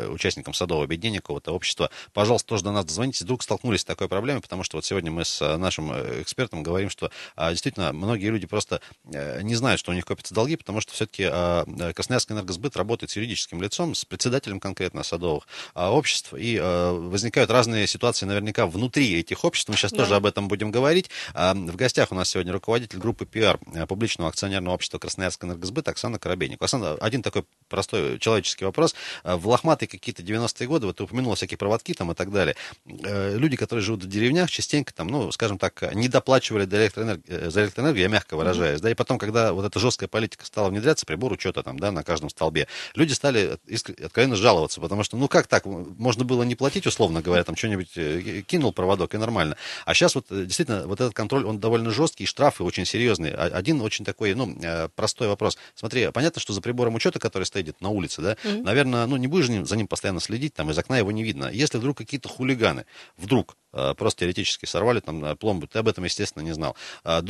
участником 0.08 0.54
садового 0.54 0.84
объединения 0.84 1.20
какого-то 1.20 1.52
общества, 1.52 1.90
пожалуйста, 2.12 2.48
тоже 2.48 2.64
до 2.64 2.72
нас 2.72 2.84
дозвонитесь. 2.84 3.22
Вдруг 3.22 3.42
столкнулись 3.42 3.80
с 3.80 3.84
такой 3.84 4.08
проблемой, 4.08 4.40
потому 4.40 4.64
что 4.64 4.78
вот 4.78 4.84
сегодня 4.84 5.10
мы 5.10 5.25
с 5.25 5.56
нашим 5.56 5.92
э, 5.92 6.22
экспертом 6.22 6.62
говорим, 6.62 6.90
что 6.90 7.10
действительно 7.58 7.92
многие 7.92 8.28
люди 8.28 8.46
просто 8.46 8.80
э, 9.12 9.42
не 9.42 9.54
знают, 9.54 9.80
что 9.80 9.90
у 9.90 9.94
них 9.94 10.04
копятся 10.06 10.34
долги, 10.34 10.56
потому 10.56 10.80
что 10.80 10.92
все-таки 10.92 11.24
а, 11.24 11.64
э, 11.66 11.92
Красноярский 11.92 12.34
энергосбыт 12.34 12.76
работает 12.76 13.10
с 13.10 13.16
юридическим 13.16 13.60
лицом, 13.60 13.94
с 13.94 14.04
председателем 14.04 14.60
конкретно 14.60 15.02
садовых 15.02 15.46
а, 15.74 15.92
обществ, 15.92 16.34
и 16.34 16.56
э, 16.56 16.90
возникают 16.92 17.50
разные 17.50 17.86
ситуации 17.86 18.26
наверняка 18.26 18.66
внутри 18.66 19.18
этих 19.18 19.44
обществ. 19.44 19.68
Мы 19.68 19.76
сейчас 19.76 19.92
да. 19.92 19.98
тоже 19.98 20.14
об 20.14 20.26
этом 20.26 20.48
будем 20.48 20.70
говорить. 20.70 21.10
А, 21.34 21.54
в 21.54 21.76
гостях 21.76 22.12
у 22.12 22.14
нас 22.14 22.30
сегодня 22.30 22.52
руководитель 22.52 22.98
группы 22.98 23.24
PR 23.24 23.86
публичного 23.86 24.30
акционерного 24.30 24.74
общества 24.74 24.98
Красноярский 24.98 25.48
энергосбыт 25.48 25.88
Оксана 25.88 26.18
Коробейник. 26.18 26.62
Оксана, 26.62 26.94
один 26.94 27.22
такой 27.22 27.44
простой 27.68 28.18
человеческий 28.18 28.64
вопрос. 28.64 28.94
В 29.24 29.48
лохматые 29.48 29.88
какие-то 29.88 30.22
90-е 30.22 30.66
годы, 30.68 30.86
вот 30.86 30.96
ты 30.96 31.02
упомянула 31.02 31.36
всякие 31.36 31.58
проводки 31.58 31.92
там 31.94 32.12
и 32.12 32.14
так 32.14 32.30
далее. 32.30 32.56
Люди, 32.84 33.56
которые 33.56 33.82
живут 33.82 34.04
в 34.04 34.08
деревнях, 34.08 34.50
частенько 34.50 34.94
там, 34.94 35.08
ну, 35.08 35.32
скажем 35.32 35.58
так, 35.58 35.94
не 35.94 36.08
доплачивали 36.08 36.64
до 36.64 36.76
электроэнергии, 36.76 37.47
за 37.50 37.64
электроэнергию 37.64 38.02
я 38.02 38.08
мягко 38.08 38.36
выражаюсь, 38.36 38.80
mm-hmm. 38.80 38.82
да, 38.82 38.90
и 38.90 38.94
потом, 38.94 39.18
когда 39.18 39.52
вот 39.52 39.64
эта 39.64 39.78
жесткая 39.78 40.08
политика 40.08 40.44
стала 40.44 40.68
внедряться, 40.68 41.06
прибор 41.06 41.32
учета 41.32 41.62
там, 41.62 41.78
да, 41.78 41.92
на 41.92 42.02
каждом 42.02 42.30
столбе, 42.30 42.68
люди 42.94 43.12
стали 43.12 43.58
откровенно 44.04 44.36
жаловаться, 44.36 44.80
потому 44.80 45.02
что, 45.02 45.16
ну 45.16 45.28
как 45.28 45.46
так, 45.46 45.64
можно 45.66 46.24
было 46.24 46.42
не 46.42 46.54
платить, 46.54 46.86
условно 46.86 47.22
говоря, 47.22 47.44
там 47.44 47.56
что-нибудь 47.56 47.96
э, 47.96 48.42
кинул 48.46 48.72
проводок 48.72 49.14
и 49.14 49.18
нормально. 49.18 49.56
А 49.84 49.94
сейчас 49.94 50.14
вот 50.14 50.26
э, 50.30 50.44
действительно 50.44 50.86
вот 50.86 51.00
этот 51.00 51.14
контроль, 51.14 51.44
он 51.44 51.58
довольно 51.58 51.90
жесткий, 51.90 52.24
и 52.24 52.26
штрафы 52.26 52.64
очень 52.64 52.84
серьезные. 52.84 53.34
Один 53.34 53.80
очень 53.80 54.04
такой, 54.04 54.34
ну, 54.34 54.56
э, 54.62 54.88
простой 54.94 55.28
вопрос. 55.28 55.58
Смотри, 55.74 56.10
понятно, 56.12 56.40
что 56.40 56.52
за 56.52 56.60
прибором 56.60 56.94
учета, 56.94 57.18
который 57.18 57.44
стоит 57.44 57.80
на 57.80 57.90
улице, 57.90 58.22
да, 58.22 58.32
mm-hmm. 58.34 58.62
наверное, 58.62 59.06
ну, 59.06 59.16
не 59.16 59.26
будешь 59.26 59.46
за 59.66 59.76
ним 59.76 59.86
постоянно 59.86 60.20
следить, 60.20 60.54
там 60.54 60.70
из 60.70 60.78
окна 60.78 60.98
его 60.98 61.12
не 61.12 61.22
видно. 61.22 61.50
Если 61.52 61.78
вдруг 61.78 61.98
какие-то 61.98 62.28
хулиганы, 62.28 62.84
вдруг 63.16 63.56
просто 63.70 64.20
теоретически 64.20 64.64
сорвали 64.64 65.00
там 65.00 65.36
пломбу, 65.36 65.66
ты 65.66 65.78
об 65.78 65.88
этом, 65.88 66.04
естественно, 66.04 66.42
не 66.42 66.52
знал. 66.52 66.74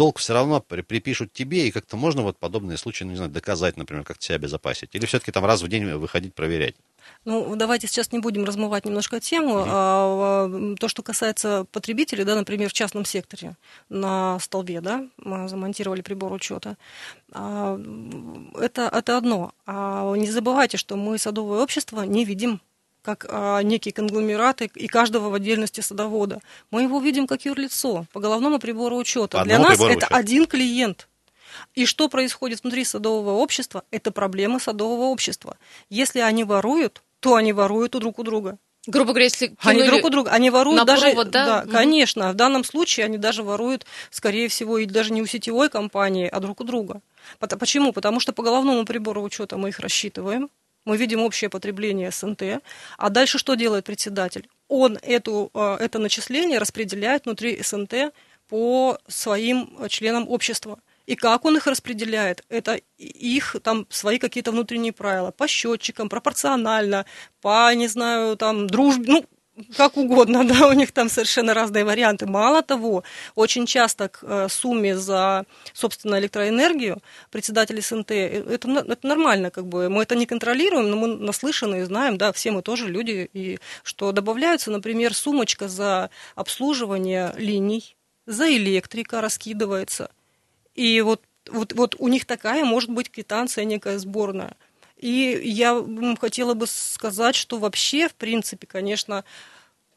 Долг 0.08 0.20
все 0.20 0.32
равно 0.32 0.60
припишут 0.60 1.34
тебе, 1.34 1.68
и 1.68 1.70
как-то 1.70 1.98
можно 1.98 2.22
вот 2.22 2.38
подобные 2.38 2.78
случаи, 2.78 3.04
ну, 3.04 3.10
не 3.10 3.16
знаю, 3.16 3.30
доказать, 3.30 3.76
например, 3.76 4.04
как 4.04 4.22
себя 4.22 4.36
обезопасить? 4.36 4.88
Или 4.94 5.04
все-таки 5.04 5.32
там 5.32 5.44
раз 5.44 5.60
в 5.60 5.68
день 5.68 5.84
выходить 5.84 6.34
проверять? 6.34 6.76
Ну, 7.26 7.54
давайте 7.56 7.88
сейчас 7.88 8.10
не 8.10 8.18
будем 8.18 8.44
размывать 8.44 8.86
немножко 8.86 9.20
тему. 9.20 9.58
Mm-hmm. 9.58 9.68
А, 9.68 10.76
то, 10.80 10.88
что 10.88 11.02
касается 11.02 11.66
потребителей, 11.72 12.24
да, 12.24 12.36
например, 12.36 12.70
в 12.70 12.72
частном 12.72 13.04
секторе 13.04 13.54
на 13.90 14.38
столбе, 14.38 14.80
да, 14.80 15.04
мы 15.18 15.46
замонтировали 15.46 16.00
прибор 16.00 16.32
учета. 16.32 16.78
А, 17.32 17.78
это, 18.58 18.90
это 18.90 19.18
одно. 19.18 19.52
А 19.66 20.14
не 20.14 20.30
забывайте, 20.30 20.78
что 20.78 20.96
мы 20.96 21.18
садовое 21.18 21.60
общество 21.60 22.00
не 22.04 22.24
видим 22.24 22.62
как 23.02 23.26
а, 23.28 23.62
некие 23.62 23.92
конгломераты 23.92 24.70
и 24.74 24.86
каждого 24.86 25.28
в 25.28 25.34
отдельности 25.34 25.80
садовода. 25.80 26.40
Мы 26.70 26.82
его 26.82 27.00
видим 27.00 27.26
как 27.26 27.44
юрлицо 27.44 28.06
по 28.12 28.20
головному 28.20 28.58
прибору 28.58 28.96
учета. 28.96 29.42
Для 29.44 29.58
нас 29.58 29.74
это 29.74 29.84
учета. 29.84 30.06
один 30.08 30.46
клиент. 30.46 31.08
И 31.74 31.86
что 31.86 32.08
происходит 32.08 32.62
внутри 32.62 32.84
садового 32.84 33.32
общества, 33.32 33.82
это 33.90 34.10
проблема 34.10 34.58
садового 34.58 35.06
общества. 35.06 35.56
Если 35.90 36.20
они 36.20 36.44
воруют, 36.44 37.02
то 37.20 37.34
они 37.34 37.52
воруют 37.52 37.94
у 37.96 38.00
друг 38.00 38.18
у 38.18 38.22
друга. 38.22 38.58
Грубо 38.86 39.10
говоря, 39.10 39.24
если 39.24 39.54
они 39.60 39.82
друг 39.82 40.04
у 40.04 40.08
друга, 40.08 40.30
они 40.30 40.48
воруют 40.48 40.86
даже, 40.86 41.02
провод, 41.02 41.30
да, 41.30 41.46
да 41.46 41.62
угу. 41.62 41.72
конечно, 41.72 42.32
в 42.32 42.34
данном 42.34 42.64
случае 42.64 43.04
они 43.04 43.18
даже 43.18 43.42
воруют, 43.42 43.84
скорее 44.10 44.48
всего, 44.48 44.78
и 44.78 44.86
даже 44.86 45.12
не 45.12 45.20
у 45.20 45.26
сетевой 45.26 45.68
компании, 45.68 46.26
а 46.26 46.40
друг 46.40 46.60
у 46.62 46.64
друга. 46.64 47.02
Почему? 47.38 47.92
Потому 47.92 48.18
что 48.18 48.32
по 48.32 48.42
головному 48.42 48.86
прибору 48.86 49.22
учета 49.22 49.58
мы 49.58 49.68
их 49.68 49.80
рассчитываем, 49.80 50.48
мы 50.88 50.96
видим 50.96 51.20
общее 51.20 51.50
потребление 51.50 52.10
СНТ. 52.10 52.62
А 52.96 53.10
дальше 53.10 53.38
что 53.38 53.54
делает 53.54 53.84
председатель? 53.84 54.48
Он 54.68 54.98
эту, 55.02 55.50
э, 55.52 55.76
это 55.80 55.98
начисление 55.98 56.58
распределяет 56.58 57.26
внутри 57.26 57.62
СНТ 57.62 58.14
по 58.48 58.98
своим 59.06 59.76
членам 59.88 60.26
общества. 60.28 60.80
И 61.04 61.14
как 61.14 61.44
он 61.44 61.58
их 61.58 61.66
распределяет, 61.66 62.42
это 62.48 62.80
их 62.96 63.56
там 63.62 63.86
свои 63.90 64.18
какие-то 64.18 64.50
внутренние 64.50 64.92
правила. 64.92 65.30
По 65.30 65.46
счетчикам, 65.46 66.08
пропорционально, 66.08 67.04
по, 67.42 67.74
не 67.74 67.86
знаю, 67.86 68.36
там, 68.36 68.66
дружбе, 68.66 69.12
ну, 69.12 69.24
как 69.76 69.96
угодно, 69.96 70.44
да, 70.48 70.68
у 70.68 70.72
них 70.72 70.92
там 70.92 71.08
совершенно 71.08 71.54
разные 71.54 71.84
варианты. 71.84 72.26
Мало 72.26 72.62
того, 72.62 73.04
очень 73.34 73.66
часто 73.66 74.08
к 74.08 74.18
э, 74.22 74.48
сумме 74.48 74.96
за, 74.96 75.44
собственно, 75.72 76.18
электроэнергию 76.18 77.02
председатель 77.30 77.80
СНТ, 77.80 78.10
э, 78.10 78.44
это, 78.54 78.68
это 78.70 79.06
нормально, 79.06 79.50
как 79.50 79.66
бы, 79.66 79.88
мы 79.88 80.02
это 80.02 80.14
не 80.16 80.26
контролируем, 80.26 80.90
но 80.90 80.96
мы 80.96 81.08
наслышаны 81.08 81.80
и 81.80 81.84
знаем, 81.84 82.18
да, 82.18 82.32
все 82.32 82.50
мы 82.50 82.62
тоже 82.62 82.88
люди, 82.88 83.28
и 83.32 83.58
что 83.82 84.12
добавляются, 84.12 84.70
например, 84.70 85.14
сумочка 85.14 85.68
за 85.68 86.10
обслуживание 86.34 87.34
линий, 87.36 87.96
за 88.26 88.54
электрика 88.54 89.20
раскидывается. 89.20 90.10
И 90.74 91.00
вот, 91.00 91.22
вот, 91.50 91.72
вот 91.72 91.96
у 91.98 92.08
них 92.08 92.24
такая 92.24 92.64
может 92.64 92.90
быть 92.90 93.10
квитанция 93.10 93.64
некая 93.64 93.98
сборная. 93.98 94.54
И 94.98 95.40
я 95.44 95.80
хотела 96.20 96.54
бы 96.54 96.66
сказать, 96.66 97.36
что 97.36 97.58
вообще, 97.58 98.08
в 98.08 98.14
принципе, 98.14 98.66
конечно, 98.66 99.24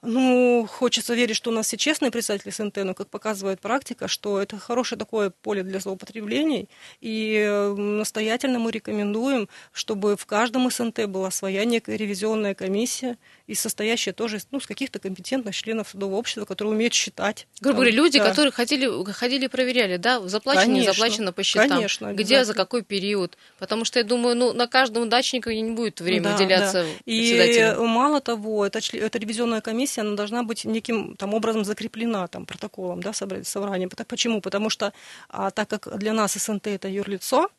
ну, 0.01 0.67
хочется 0.69 1.13
верить, 1.13 1.35
что 1.35 1.51
у 1.51 1.53
нас 1.53 1.67
все 1.67 1.77
честные 1.77 2.11
представители 2.11 2.49
СНТ, 2.49 2.77
но, 2.77 2.93
как 2.93 3.09
показывает 3.09 3.59
практика, 3.59 4.07
что 4.07 4.41
это 4.41 4.57
хорошее 4.57 4.97
такое 4.97 5.29
поле 5.29 5.63
для 5.63 5.79
злоупотреблений, 5.79 6.69
и 7.01 7.73
настоятельно 7.77 8.57
мы 8.59 8.71
рекомендуем, 8.71 9.47
чтобы 9.71 10.17
в 10.17 10.25
каждом 10.25 10.69
СНТ 10.71 11.05
была 11.05 11.29
своя 11.29 11.65
некая 11.65 11.97
ревизионная 11.97 12.55
комиссия, 12.55 13.17
и 13.47 13.53
состоящая 13.53 14.13
тоже 14.13 14.39
ну, 14.51 14.59
с 14.59 14.65
каких-то 14.65 14.99
компетентных 14.99 15.53
членов 15.53 15.89
судового 15.89 16.17
общества, 16.17 16.45
которые 16.45 16.73
умеют 16.73 16.93
считать. 16.93 17.47
Грубо 17.59 17.77
говоря, 17.79 17.91
люди, 17.91 18.17
да. 18.17 18.29
которые 18.29 18.51
ходили, 18.51 18.89
ходили 19.11 19.45
и 19.45 19.49
проверяли, 19.49 19.97
да, 19.97 20.25
заплачено, 20.27 20.65
конечно, 20.65 20.89
не 20.89 20.93
заплачено 20.95 21.33
по 21.33 21.43
счетам, 21.43 21.69
конечно, 21.69 22.13
где, 22.13 22.45
за 22.45 22.53
какой 22.53 22.81
период. 22.81 23.37
Потому 23.59 23.83
что, 23.83 23.99
я 23.99 24.05
думаю, 24.05 24.35
ну, 24.35 24.53
на 24.53 24.67
каждом 24.67 25.09
дачнике 25.09 25.61
не 25.61 25.71
будет 25.71 25.99
времени 25.99 26.23
да, 26.29 26.35
уделяться 26.35 26.83
да. 26.83 26.89
И 27.05 27.75
мало 27.77 28.21
того, 28.21 28.65
эта, 28.65 28.79
эта 28.93 29.19
ревизионная 29.19 29.61
комиссия, 29.61 29.90
она 29.99 30.15
должна 30.15 30.43
быть 30.43 30.65
неким 30.65 31.15
там, 31.15 31.33
образом 31.33 31.63
закреплена 31.63 32.27
там, 32.27 32.45
протоколом 32.45 33.01
да, 33.01 33.13
собрания. 33.13 33.89
Почему? 34.07 34.41
Потому 34.41 34.69
что, 34.69 34.93
а, 35.29 35.51
так 35.51 35.69
как 35.69 35.97
для 35.97 36.13
нас 36.13 36.33
СНТ 36.33 36.67
это 36.67 36.87
юрлицо, 36.87 37.49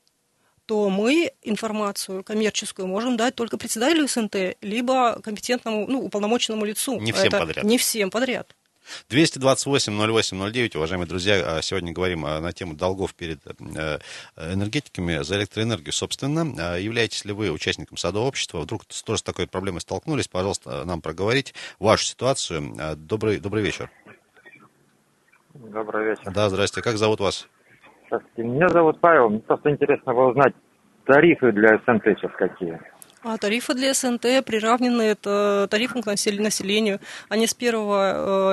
то 0.66 0.88
мы 0.88 1.32
информацию 1.42 2.22
коммерческую 2.22 2.86
можем 2.86 3.16
дать 3.16 3.34
только 3.34 3.58
председателю 3.58 4.06
СНТ, 4.06 4.56
либо 4.60 5.20
компетентному, 5.20 5.86
ну, 5.88 6.00
уполномоченному 6.00 6.64
лицу. 6.64 7.00
Не 7.00 7.12
всем 7.12 7.28
Это 7.28 7.38
подряд. 7.40 7.64
Не 7.64 7.78
всем 7.78 8.10
подряд. 8.10 8.54
228-08-09, 9.10 10.76
уважаемые 10.76 11.08
друзья, 11.08 11.34
а, 11.44 11.62
сегодня 11.62 11.92
говорим 11.92 12.24
а, 12.24 12.40
на 12.40 12.52
тему 12.52 12.74
долгов 12.74 13.14
перед 13.14 13.38
э, 13.46 13.98
энергетиками 14.36 15.22
за 15.22 15.36
электроэнергию, 15.36 15.92
собственно. 15.92 16.46
А, 16.58 16.76
являетесь 16.76 17.24
ли 17.24 17.32
вы 17.32 17.50
участником 17.50 17.96
садового 17.96 18.28
общества? 18.28 18.60
Вдруг 18.60 18.84
тоже 18.84 19.20
с 19.20 19.22
такой 19.22 19.46
проблемой 19.46 19.80
столкнулись? 19.80 20.28
Пожалуйста, 20.28 20.84
нам 20.84 21.00
проговорить 21.00 21.54
вашу 21.78 22.04
ситуацию. 22.04 22.74
Добрый, 22.96 23.38
добрый 23.38 23.62
вечер. 23.62 23.90
Добрый 25.54 26.10
вечер. 26.10 26.32
Да, 26.32 26.48
здрасте. 26.48 26.82
Как 26.82 26.96
зовут 26.96 27.20
вас? 27.20 27.48
Здравствуйте. 28.06 28.42
Меня 28.42 28.68
зовут 28.68 29.00
Павел. 29.00 29.30
Мне 29.30 29.40
просто 29.40 29.70
интересно 29.70 30.12
было 30.12 30.30
узнать 30.30 30.54
тарифы 31.04 31.52
для 31.52 31.78
сейчас 31.86 32.32
какие. 32.36 32.80
А 33.24 33.38
тарифы 33.38 33.74
для 33.74 33.94
СНТ 33.94 34.44
приравнены 34.44 35.02
это 35.02 35.68
тарифам 35.70 36.02
к 36.02 36.06
населению. 36.06 37.00
Они 37.28 37.46
с 37.46 37.54
1 37.54 37.74
э, 37.74 37.78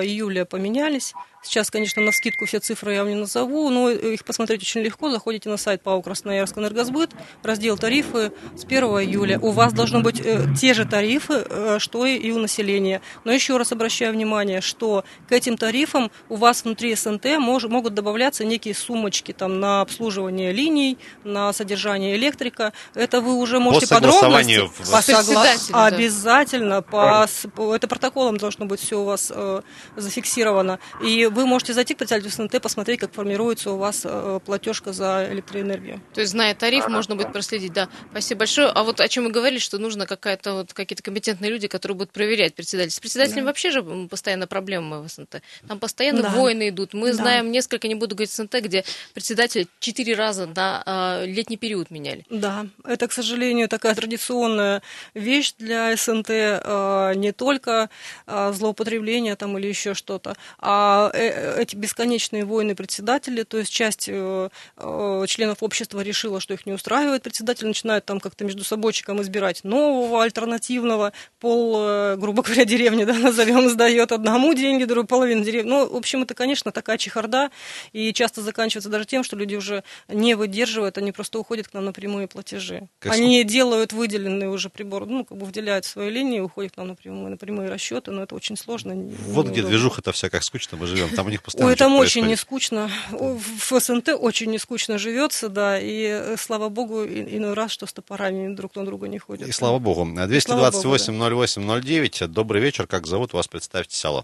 июля 0.04 0.46
поменялись. 0.46 1.14
Сейчас, 1.42 1.72
конечно, 1.72 2.02
на 2.02 2.12
скидку 2.12 2.46
все 2.46 2.60
цифры 2.60 2.94
я 2.94 3.04
вам 3.04 3.10
не 3.10 3.16
назову, 3.16 3.70
но 3.70 3.90
их 3.90 4.26
посмотреть 4.26 4.62
очень 4.62 4.82
легко. 4.82 5.10
Заходите 5.10 5.50
на 5.50 5.58
сайт 5.58 5.82
ПАО 5.82 6.02
«Красноярск 6.02 6.58
Энергосбыт», 6.58 7.12
раздел 7.44 7.78
«Тарифы» 7.78 8.34
с 8.58 8.66
1 8.66 8.84
июля. 8.84 9.40
У 9.40 9.52
вас 9.52 9.72
должны 9.72 10.02
быть 10.02 10.20
э, 10.20 10.48
те 10.60 10.74
же 10.74 10.86
тарифы, 10.86 11.46
э, 11.50 11.78
что 11.80 12.06
и 12.06 12.32
у 12.32 12.40
населения. 12.40 13.02
Но 13.24 13.32
еще 13.32 13.56
раз 13.56 13.72
обращаю 13.72 14.14
внимание, 14.14 14.60
что 14.60 15.06
к 15.30 15.32
этим 15.32 15.58
тарифам 15.58 16.12
у 16.28 16.36
вас 16.36 16.66
внутри 16.66 16.94
СНТ 16.94 17.40
мож, 17.40 17.64
могут 17.64 17.94
добавляться 17.94 18.44
некие 18.44 18.76
сумочки 18.76 19.32
там, 19.32 19.62
на 19.62 19.80
обслуживание 19.82 20.52
линий, 20.52 20.98
на 21.24 21.54
содержание 21.54 22.18
электрика. 22.18 22.74
Это 22.96 23.22
вы 23.22 23.36
уже 23.36 23.60
можете 23.60 23.88
по 23.88 23.96
подробности... 23.96 24.60
В... 24.78 24.92
По 24.92 25.02
согла... 25.02 25.46
Обязательно. 25.72 26.82
По... 26.82 27.28
Это 27.74 27.88
протоколом 27.88 28.38
должно 28.38 28.66
быть 28.66 28.82
все 28.82 29.00
у 29.00 29.06
вас 29.06 29.32
э, 29.34 29.62
зафиксировано. 29.96 30.80
И 31.02 31.29
вы 31.30 31.46
можете 31.46 31.74
зайти 31.74 31.94
к 31.94 31.98
председателю 31.98 32.32
СНТ, 32.32 32.62
посмотреть, 32.62 33.00
как 33.00 33.14
формируется 33.14 33.72
у 33.72 33.78
вас 33.78 34.02
э, 34.04 34.40
платежка 34.46 34.94
за 34.94 35.28
электроэнергию. 35.32 36.02
То 36.14 36.22
есть, 36.22 36.32
зная 36.32 36.56
тариф, 36.56 36.88
можно 36.88 37.16
будет 37.16 37.32
проследить, 37.34 37.74
да. 37.74 37.90
Спасибо 38.12 38.40
большое. 38.40 38.68
А 38.68 38.84
вот 38.84 39.02
о 39.02 39.08
чем 39.08 39.26
мы 39.26 39.32
говорили, 39.32 39.60
что 39.60 39.78
нужно 39.78 40.06
какая-то 40.06 40.54
вот 40.54 40.74
какие-то 40.74 41.04
компетентные 41.04 41.52
люди, 41.52 41.68
которые 41.68 41.98
будут 41.98 42.12
проверять 42.12 42.56
председателя. 42.56 42.92
С 42.92 43.00
председателем 43.00 43.44
да. 43.44 43.48
вообще 43.48 43.72
же 43.72 43.84
постоянно 44.10 44.48
проблемы 44.48 45.02
в 45.02 45.10
СНТ. 45.10 45.42
Там 45.68 45.80
постоянно 45.80 46.24
да. 46.24 46.30
войны 46.30 46.70
идут. 46.70 46.94
Мы 46.94 47.08
да. 47.08 47.14
знаем 47.14 47.52
несколько, 47.52 47.88
не 47.88 47.96
буду 47.96 48.16
говорить 48.16 48.32
СНТ, 48.32 48.56
где 48.62 48.84
председатель 49.14 49.68
четыре 49.80 50.16
раза 50.16 50.48
на 50.48 50.84
э, 50.86 51.26
летний 51.26 51.58
период 51.58 51.92
меняли. 51.92 52.26
Да, 52.30 52.68
это, 52.86 53.08
к 53.08 53.12
сожалению, 53.12 53.68
такая 53.70 53.96
традиционная 53.96 54.82
вещь 55.14 55.54
для 55.58 55.96
СНТ, 55.96 56.30
э, 56.30 57.14
не 57.16 57.32
только 57.32 57.90
э, 58.28 58.52
злоупотребление 58.54 59.36
там 59.36 59.58
или 59.58 59.68
еще 59.68 59.94
что-то, 59.94 60.36
а 60.60 61.12
эти 61.20 61.76
бесконечные 61.76 62.46
войны 62.46 62.76
председателей, 62.76 63.44
то 63.44 63.58
есть 63.58 63.72
часть 63.72 64.08
э, 64.08 64.50
э, 64.78 65.26
членов 65.28 65.64
общества 65.64 66.02
решила, 66.02 66.40
что 66.40 66.54
их 66.54 66.66
не 66.66 66.74
устраивает 66.74 67.24
председатель, 67.24 67.68
начинает 67.68 68.06
там 68.06 68.20
как-то 68.20 68.46
между 68.46 68.64
собойчиком 68.64 69.22
избирать 69.22 69.64
нового, 69.64 70.24
альтернативного, 70.24 71.14
пол, 71.40 71.76
э, 71.80 72.16
грубо 72.18 72.44
говоря, 72.44 72.66
деревни, 72.66 73.04
да, 73.04 73.14
назовем, 73.14 73.70
сдает 73.70 74.12
одному 74.12 74.54
деньги, 74.54 74.86
другую 74.86 75.08
половину 75.08 75.44
деревни. 75.44 75.70
Ну, 75.70 75.90
в 75.90 75.96
общем, 75.96 76.24
это, 76.24 76.34
конечно, 76.34 76.72
такая 76.72 76.98
чехарда, 76.98 77.52
и 77.94 78.14
часто 78.14 78.42
заканчивается 78.42 78.90
даже 78.90 79.06
тем, 79.06 79.24
что 79.24 79.36
люди 79.36 79.56
уже 79.56 79.84
не 80.08 80.36
выдерживают, 80.36 80.98
они 80.98 81.12
просто 81.12 81.40
уходят 81.40 81.68
к 81.68 81.74
нам 81.74 81.86
на 81.86 81.94
прямые 81.94 82.28
платежи. 82.28 82.88
Как 83.00 83.14
они 83.14 83.44
делают 83.44 83.94
выделенный 83.94 84.48
уже 84.48 84.70
прибор, 84.70 85.06
ну, 85.06 85.26
как 85.26 85.38
бы 85.38 85.46
выделяют 85.46 85.86
свои 85.86 86.10
линии, 86.10 86.40
уходят 86.40 86.74
к 86.74 86.78
нам 86.78 86.88
на 86.90 86.96
прямые, 86.96 87.30
на 87.30 87.38
прямые 87.38 87.70
расчеты, 87.70 88.12
но 88.12 88.24
это 88.24 88.36
очень 88.36 88.58
сложно. 88.58 88.94
Вот 89.28 89.48
где 89.48 89.62
движуха-то 89.64 90.12
вся 90.12 90.30
как 90.30 90.44
скучно 90.44 90.78
мы 90.78 90.88
живем, 90.88 91.09
там 91.16 91.28
у 91.28 91.30
них 91.30 91.44
постоянно 91.44 91.72
Ой, 91.72 91.78
там 91.78 91.96
очень 91.96 92.26
не 92.26 92.36
скучно. 92.36 92.90
В 93.12 93.80
СНТ 93.80 94.10
очень 94.20 94.50
не 94.52 94.60
скучно 94.60 94.98
живется, 94.98 95.48
да, 95.50 95.80
и 95.80 96.06
э, 96.06 96.36
слава 96.38 96.70
богу, 96.70 97.06
иной 97.06 97.54
раз, 97.54 97.72
что 97.72 97.86
с 97.86 97.94
топорами 97.94 98.56
друг 98.56 98.76
на 98.76 98.86
друга 98.86 99.08
не 99.08 99.20
ходят. 99.20 99.48
И 99.48 99.52
слава 99.52 99.78
богу. 99.80 100.06
228-08-09, 100.06 102.28
добрый 102.28 102.62
вечер, 102.62 102.88
как 102.88 103.08
зовут 103.08 103.34
вас, 103.34 103.48
представьте, 103.48 104.08
Алло. 104.08 104.24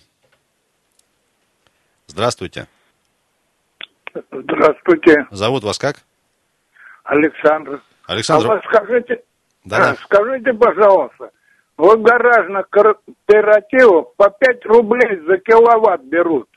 Здравствуйте. 2.07 2.67
Здравствуйте. 4.31 5.27
Зовут 5.31 5.63
вас 5.63 5.77
как? 5.77 5.97
Александр. 7.03 7.81
Александр. 8.07 8.51
А 8.51 8.55
вы 8.55 8.61
скажите, 8.65 9.21
да, 9.63 9.77
да. 9.77 9.95
скажите, 10.03 10.53
пожалуйста, 10.53 11.31
вот 11.77 12.01
гаражных 12.01 12.69
кооперативов 12.69 14.15
по 14.15 14.29
5 14.29 14.65
рублей 14.65 15.21
за 15.27 15.37
киловатт 15.39 16.03
берут. 16.03 16.47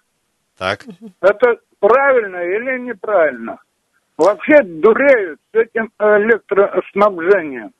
Так. 0.58 0.84
Это 1.20 1.56
правильно 1.80 2.42
или 2.42 2.78
неправильно? 2.80 3.58
Вообще 4.16 4.62
дуреют 4.64 5.40
с 5.52 5.56
этим 5.56 5.92
электроснабжением. 5.98 7.70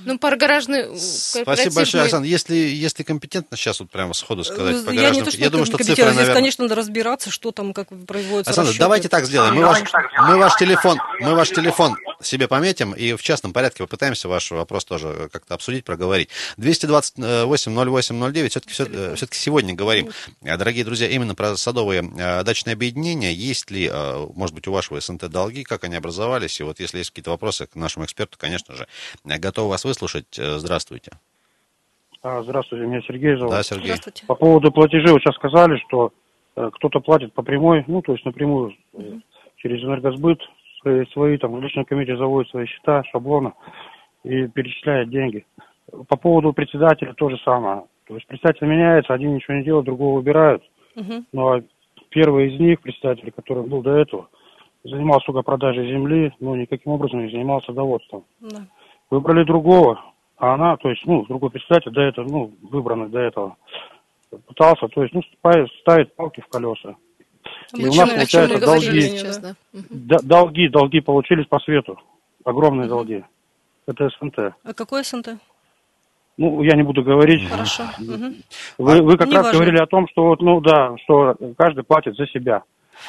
Ну, 0.00 0.18
парогаражный 0.18 0.98
Спасибо 0.98 1.74
большое, 1.74 2.02
Александр. 2.02 2.28
Если, 2.28 2.54
если 2.54 3.02
компетентно 3.02 3.56
сейчас 3.56 3.80
вот 3.80 3.90
прямо 3.90 4.14
сходу 4.14 4.44
сказать 4.44 4.76
э, 4.76 4.82
по 4.84 4.90
Я 4.90 5.10
не 5.10 5.22
то, 5.22 5.30
что 5.30 5.40
я 5.40 5.50
думаю, 5.50 5.66
что 5.66 5.78
цифры, 5.78 5.94
наверное... 5.96 6.24
Здесь, 6.24 6.34
конечно, 6.34 6.64
надо 6.64 6.74
разбираться, 6.74 7.30
что 7.30 7.52
там, 7.52 7.72
как 7.72 7.88
производится 8.06 8.50
Александр, 8.50 8.70
расчеты. 8.70 8.84
давайте 8.84 9.08
так 9.08 9.24
сделаем. 9.26 9.54
Мы 9.54 9.64
ваш, 9.64 9.82
мы 10.28 10.36
ваш 10.36 10.56
телефон, 10.56 10.98
мы 11.20 11.34
ваш 11.34 11.50
телефон 11.50 11.96
себе 12.22 12.48
пометим 12.48 12.92
и 12.92 13.14
в 13.14 13.22
частном 13.22 13.52
порядке 13.52 13.82
попытаемся 13.82 14.28
ваш 14.28 14.50
вопрос 14.50 14.84
тоже 14.84 15.28
как-то 15.32 15.54
обсудить, 15.54 15.84
проговорить. 15.84 16.28
228-08-09, 16.58 18.48
все-таки, 18.48 18.72
все-таки 18.72 19.38
сегодня 19.38 19.74
говорим, 19.74 20.10
дорогие 20.40 20.84
друзья, 20.84 21.08
именно 21.08 21.34
про 21.34 21.56
садовые 21.56 22.02
э, 22.02 22.42
дачные 22.44 22.74
объединения. 22.74 23.32
Есть 23.32 23.70
ли, 23.70 23.88
э, 23.90 24.26
может 24.34 24.54
быть, 24.54 24.66
у 24.68 24.72
вашего 24.72 25.00
СНТ 25.00 25.30
долги, 25.30 25.64
как 25.64 25.84
они 25.84 25.96
образовались? 25.96 26.60
И 26.60 26.62
вот 26.62 26.80
если 26.80 26.98
есть 26.98 27.10
какие-то 27.10 27.30
вопросы 27.30 27.66
к 27.66 27.74
нашему 27.74 28.04
эксперту, 28.04 28.36
конечно 28.38 28.74
же, 28.74 28.86
готовы 29.24 29.69
вас 29.70 29.84
выслушать. 29.84 30.38
Э, 30.38 30.58
здравствуйте. 30.58 31.12
А, 32.22 32.42
здравствуйте, 32.42 32.86
меня 32.86 33.00
Сергей 33.02 33.36
зовут. 33.36 33.52
Да, 33.52 33.62
Сергей. 33.62 33.86
Здравствуйте. 33.86 34.26
По 34.26 34.34
поводу 34.34 34.70
платежей, 34.70 35.12
вы 35.12 35.20
сейчас 35.20 35.34
сказали, 35.36 35.78
что 35.88 36.12
э, 36.56 36.70
кто-то 36.74 37.00
платит 37.00 37.32
по 37.32 37.42
прямой, 37.42 37.84
ну, 37.86 38.02
то 38.02 38.12
есть 38.12 38.24
напрямую 38.24 38.74
mm 38.94 39.22
через 39.62 39.84
энергосбыт, 39.84 40.40
свои, 40.80 41.04
свои 41.12 41.36
там, 41.36 41.52
в 41.52 41.60
личном 41.60 41.84
комитете 41.84 42.16
заводит 42.16 42.50
свои 42.50 42.64
счета, 42.64 43.04
шаблоны 43.12 43.52
и 44.24 44.46
перечисляет 44.46 45.10
деньги. 45.10 45.44
По 46.08 46.16
поводу 46.16 46.54
председателя 46.54 47.12
то 47.12 47.28
же 47.28 47.36
самое. 47.44 47.82
То 48.06 48.14
есть 48.14 48.26
председатель 48.26 48.66
меняется, 48.66 49.12
один 49.12 49.34
ничего 49.34 49.58
не 49.58 49.64
делает, 49.64 49.84
другого 49.84 50.16
выбирают. 50.16 50.62
Угу. 50.96 51.24
Но 51.34 51.60
первый 52.08 52.54
из 52.54 52.58
них, 52.58 52.80
председатель, 52.80 53.30
который 53.32 53.64
был 53.64 53.82
до 53.82 53.98
этого, 53.98 54.28
занимался 54.82 55.26
только 55.26 55.42
продажей 55.42 55.86
земли, 55.88 56.32
но 56.40 56.56
никаким 56.56 56.92
образом 56.92 57.22
не 57.22 57.30
занимался 57.30 57.66
садоводством. 57.66 58.24
Да 58.40 58.66
выбрали 59.10 59.44
другого, 59.44 60.02
а 60.36 60.54
она, 60.54 60.76
то 60.76 60.88
есть, 60.88 61.02
ну, 61.04 61.24
другой 61.26 61.50
председатель 61.50 61.90
до 61.90 62.00
этого, 62.00 62.28
ну, 62.28 62.52
выбранный 62.62 63.08
до 63.08 63.18
этого, 63.18 63.56
пытался, 64.46 64.88
то 64.88 65.02
есть, 65.02 65.14
ну, 65.14 65.22
ставить 65.80 66.14
палки 66.14 66.40
в 66.40 66.48
колеса. 66.48 66.96
И 67.74 67.86
у 67.86 67.94
нас, 67.94 68.10
получается, 68.10 68.60
долги, 68.60 69.00
сейчас, 69.02 69.38
да? 69.38 69.54
Долги, 70.22 70.68
долги 70.68 71.00
получились 71.00 71.46
по 71.46 71.58
свету, 71.60 72.00
огромные 72.44 72.86
угу. 72.86 72.96
долги. 72.96 73.24
Это 73.86 74.08
СНТ. 74.18 74.38
А 74.38 74.74
какой 74.74 75.04
СНТ? 75.04 75.38
Ну, 76.36 76.62
я 76.62 76.74
не 76.74 76.82
буду 76.82 77.02
говорить. 77.02 77.46
Хорошо. 77.48 77.82
Вы, 78.78 79.02
вы 79.02 79.16
как 79.18 79.28
не 79.28 79.34
раз 79.34 79.46
важно. 79.46 79.58
говорили 79.58 79.82
о 79.82 79.86
том, 79.86 80.08
что 80.08 80.28
вот, 80.28 80.40
ну 80.40 80.60
да, 80.60 80.96
что 81.04 81.34
каждый 81.58 81.84
платит 81.84 82.16
за 82.16 82.26
себя. 82.28 82.62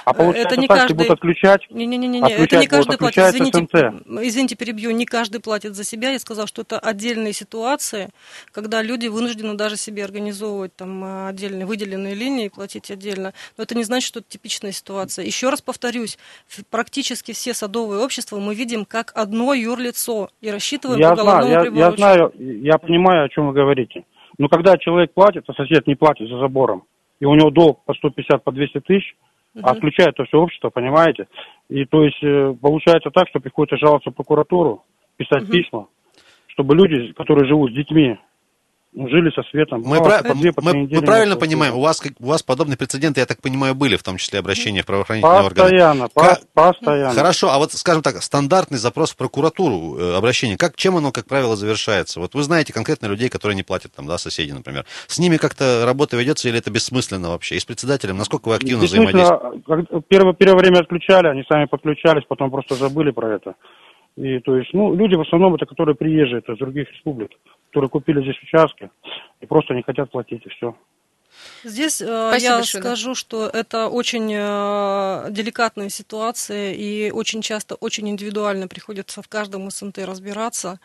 А 0.05 0.13
получается, 0.13 0.53
это 0.53 0.61
не 0.61 0.67
каждый... 0.67 0.93
будут 0.93 1.11
отключать, 1.11 1.69
не, 1.69 1.85
не, 1.85 1.97
не, 1.97 2.07
не, 2.07 2.21
не. 2.21 2.31
это 2.31 2.57
не 2.57 2.67
каждый 2.67 2.97
платит. 2.97 3.17
Извините, 3.17 3.67
извините, 4.27 4.55
перебью. 4.55 4.91
Не 4.91 5.05
каждый 5.05 5.41
платит 5.41 5.75
за 5.75 5.83
себя. 5.83 6.11
Я 6.11 6.19
сказал, 6.19 6.47
что 6.47 6.61
это 6.61 6.79
отдельные 6.79 7.33
ситуации, 7.33 8.09
когда 8.51 8.81
люди 8.81 9.07
вынуждены 9.07 9.55
даже 9.55 9.77
себе 9.77 10.03
организовывать 10.03 10.75
там 10.75 11.27
отдельные 11.27 11.65
выделенные 11.65 12.15
линии 12.15 12.45
и 12.45 12.49
платить 12.49 12.91
отдельно. 12.91 13.33
Но 13.57 13.63
это 13.63 13.75
не 13.75 13.83
значит, 13.83 14.07
что 14.07 14.19
это 14.19 14.29
типичная 14.29 14.71
ситуация. 14.71 15.25
Еще 15.25 15.49
раз 15.49 15.61
повторюсь, 15.61 16.17
практически 16.69 17.31
все 17.33 17.53
садовые 17.53 18.01
общества 18.01 18.37
мы 18.37 18.55
видим 18.55 18.85
как 18.85 19.11
одно 19.15 19.53
юрлицо 19.53 20.29
и 20.41 20.49
рассчитываем 20.49 20.99
я 20.99 21.15
по 21.15 21.21
знаю, 21.21 21.73
я, 21.73 21.87
я 21.87 21.91
знаю, 21.91 22.33
я 22.37 22.77
понимаю, 22.77 23.25
о 23.25 23.29
чем 23.29 23.47
вы 23.47 23.53
говорите. 23.53 24.03
Но 24.37 24.47
когда 24.47 24.77
человек 24.77 25.13
платит, 25.13 25.43
а 25.47 25.53
сосед 25.53 25.87
не 25.87 25.95
платит 25.95 26.29
за 26.29 26.39
забором, 26.39 26.83
и 27.19 27.25
у 27.25 27.35
него 27.35 27.51
долг 27.51 27.83
по 27.85 27.93
150, 27.93 28.43
по 28.43 28.51
200 28.51 28.79
тысяч, 28.81 29.15
угу. 29.55 29.67
отключает 29.67 30.15
то 30.15 30.25
все 30.25 30.37
общество, 30.37 30.69
понимаете? 30.69 31.27
И 31.69 31.85
то 31.85 32.03
есть 32.03 32.21
э, 32.23 32.53
получается 32.59 33.09
так, 33.11 33.27
что 33.29 33.39
приходится 33.39 33.77
жаловаться 33.77 34.11
в 34.11 34.15
прокуратуру, 34.15 34.83
писать 35.17 35.43
угу. 35.43 35.51
письма, 35.51 35.87
чтобы 36.47 36.75
люди, 36.75 37.13
которые 37.13 37.47
живут 37.47 37.71
с 37.71 37.75
детьми, 37.75 38.17
жили 38.93 39.31
со 39.31 39.43
светом. 39.49 39.81
Мы, 39.85 39.99
две, 40.35 40.51
по 40.51 40.61
мы, 40.61 40.87
мы 40.87 41.01
правильно 41.01 41.35
понимаем, 41.35 41.75
у 41.75 41.81
вас, 41.81 42.01
у 42.19 42.25
вас 42.25 42.43
подобные 42.43 42.77
прецеденты, 42.77 43.21
я 43.21 43.25
так 43.25 43.41
понимаю, 43.41 43.73
были, 43.73 43.95
в 43.95 44.03
том 44.03 44.17
числе 44.17 44.39
обращения 44.39 44.81
в 44.81 44.85
правоохранительные 44.85 45.49
постоянно, 45.49 46.09
органы. 46.13 46.37
По- 46.53 46.73
постоянно. 46.73 47.13
Хорошо, 47.13 47.51
а 47.51 47.57
вот, 47.57 47.71
скажем 47.71 48.01
так, 48.01 48.21
стандартный 48.21 48.77
запрос 48.77 49.11
в 49.11 49.17
прокуратуру, 49.17 49.97
э, 49.97 50.15
обращение, 50.15 50.57
как, 50.57 50.75
чем 50.75 50.97
оно, 50.97 51.11
как 51.11 51.25
правило, 51.25 51.55
завершается? 51.55 52.19
Вот 52.19 52.35
вы 52.35 52.43
знаете 52.43 52.73
конкретно 52.73 53.07
людей, 53.07 53.29
которые 53.29 53.55
не 53.55 53.63
платят, 53.63 53.93
там, 53.95 54.07
да, 54.07 54.17
соседи, 54.17 54.51
например. 54.51 54.85
С 55.07 55.19
ними 55.19 55.37
как-то 55.37 55.83
работа 55.85 56.17
ведется 56.17 56.49
или 56.49 56.57
это 56.57 56.69
бессмысленно 56.69 57.29
вообще? 57.29 57.55
И 57.55 57.59
с 57.59 57.65
председателем, 57.65 58.17
насколько 58.17 58.49
вы 58.49 58.55
активно 58.55 58.85
взаимодействуете? 58.85 60.03
Первое, 60.09 60.33
первое 60.33 60.59
время 60.59 60.79
отключали, 60.79 61.27
они 61.27 61.43
сами 61.49 61.65
подключались, 61.65 62.23
потом 62.27 62.51
просто 62.51 62.75
забыли 62.75 63.11
про 63.11 63.35
это. 63.35 63.55
И 64.17 64.39
то 64.39 64.57
есть, 64.57 64.73
ну, 64.73 64.93
люди 64.93 65.15
в 65.15 65.21
основном 65.21 65.55
это, 65.55 65.65
которые 65.65 65.95
приезжие, 65.95 66.39
это 66.39 66.53
из 66.53 66.57
других 66.57 66.91
республик 66.91 67.31
которые 67.71 67.89
купили 67.89 68.21
здесь 68.21 68.41
участки 68.43 68.89
и 69.39 69.45
просто 69.45 69.73
не 69.73 69.81
хотят 69.81 70.11
платить, 70.11 70.45
и 70.45 70.49
все. 70.49 70.75
Здесь 71.63 72.01
э, 72.01 72.05
я 72.39 72.57
большое, 72.57 72.83
скажу, 72.83 73.15
что 73.15 73.47
это 73.47 73.87
очень 73.87 74.31
э, 74.33 75.27
деликатная 75.29 75.89
ситуация, 75.89 76.73
и 76.73 77.11
очень 77.11 77.41
часто, 77.41 77.75
очень 77.75 78.09
индивидуально 78.09 78.67
приходится 78.67 79.21
в 79.21 79.27
каждом 79.27 79.69
СНТ 79.69 79.99
разбираться, 79.99 80.79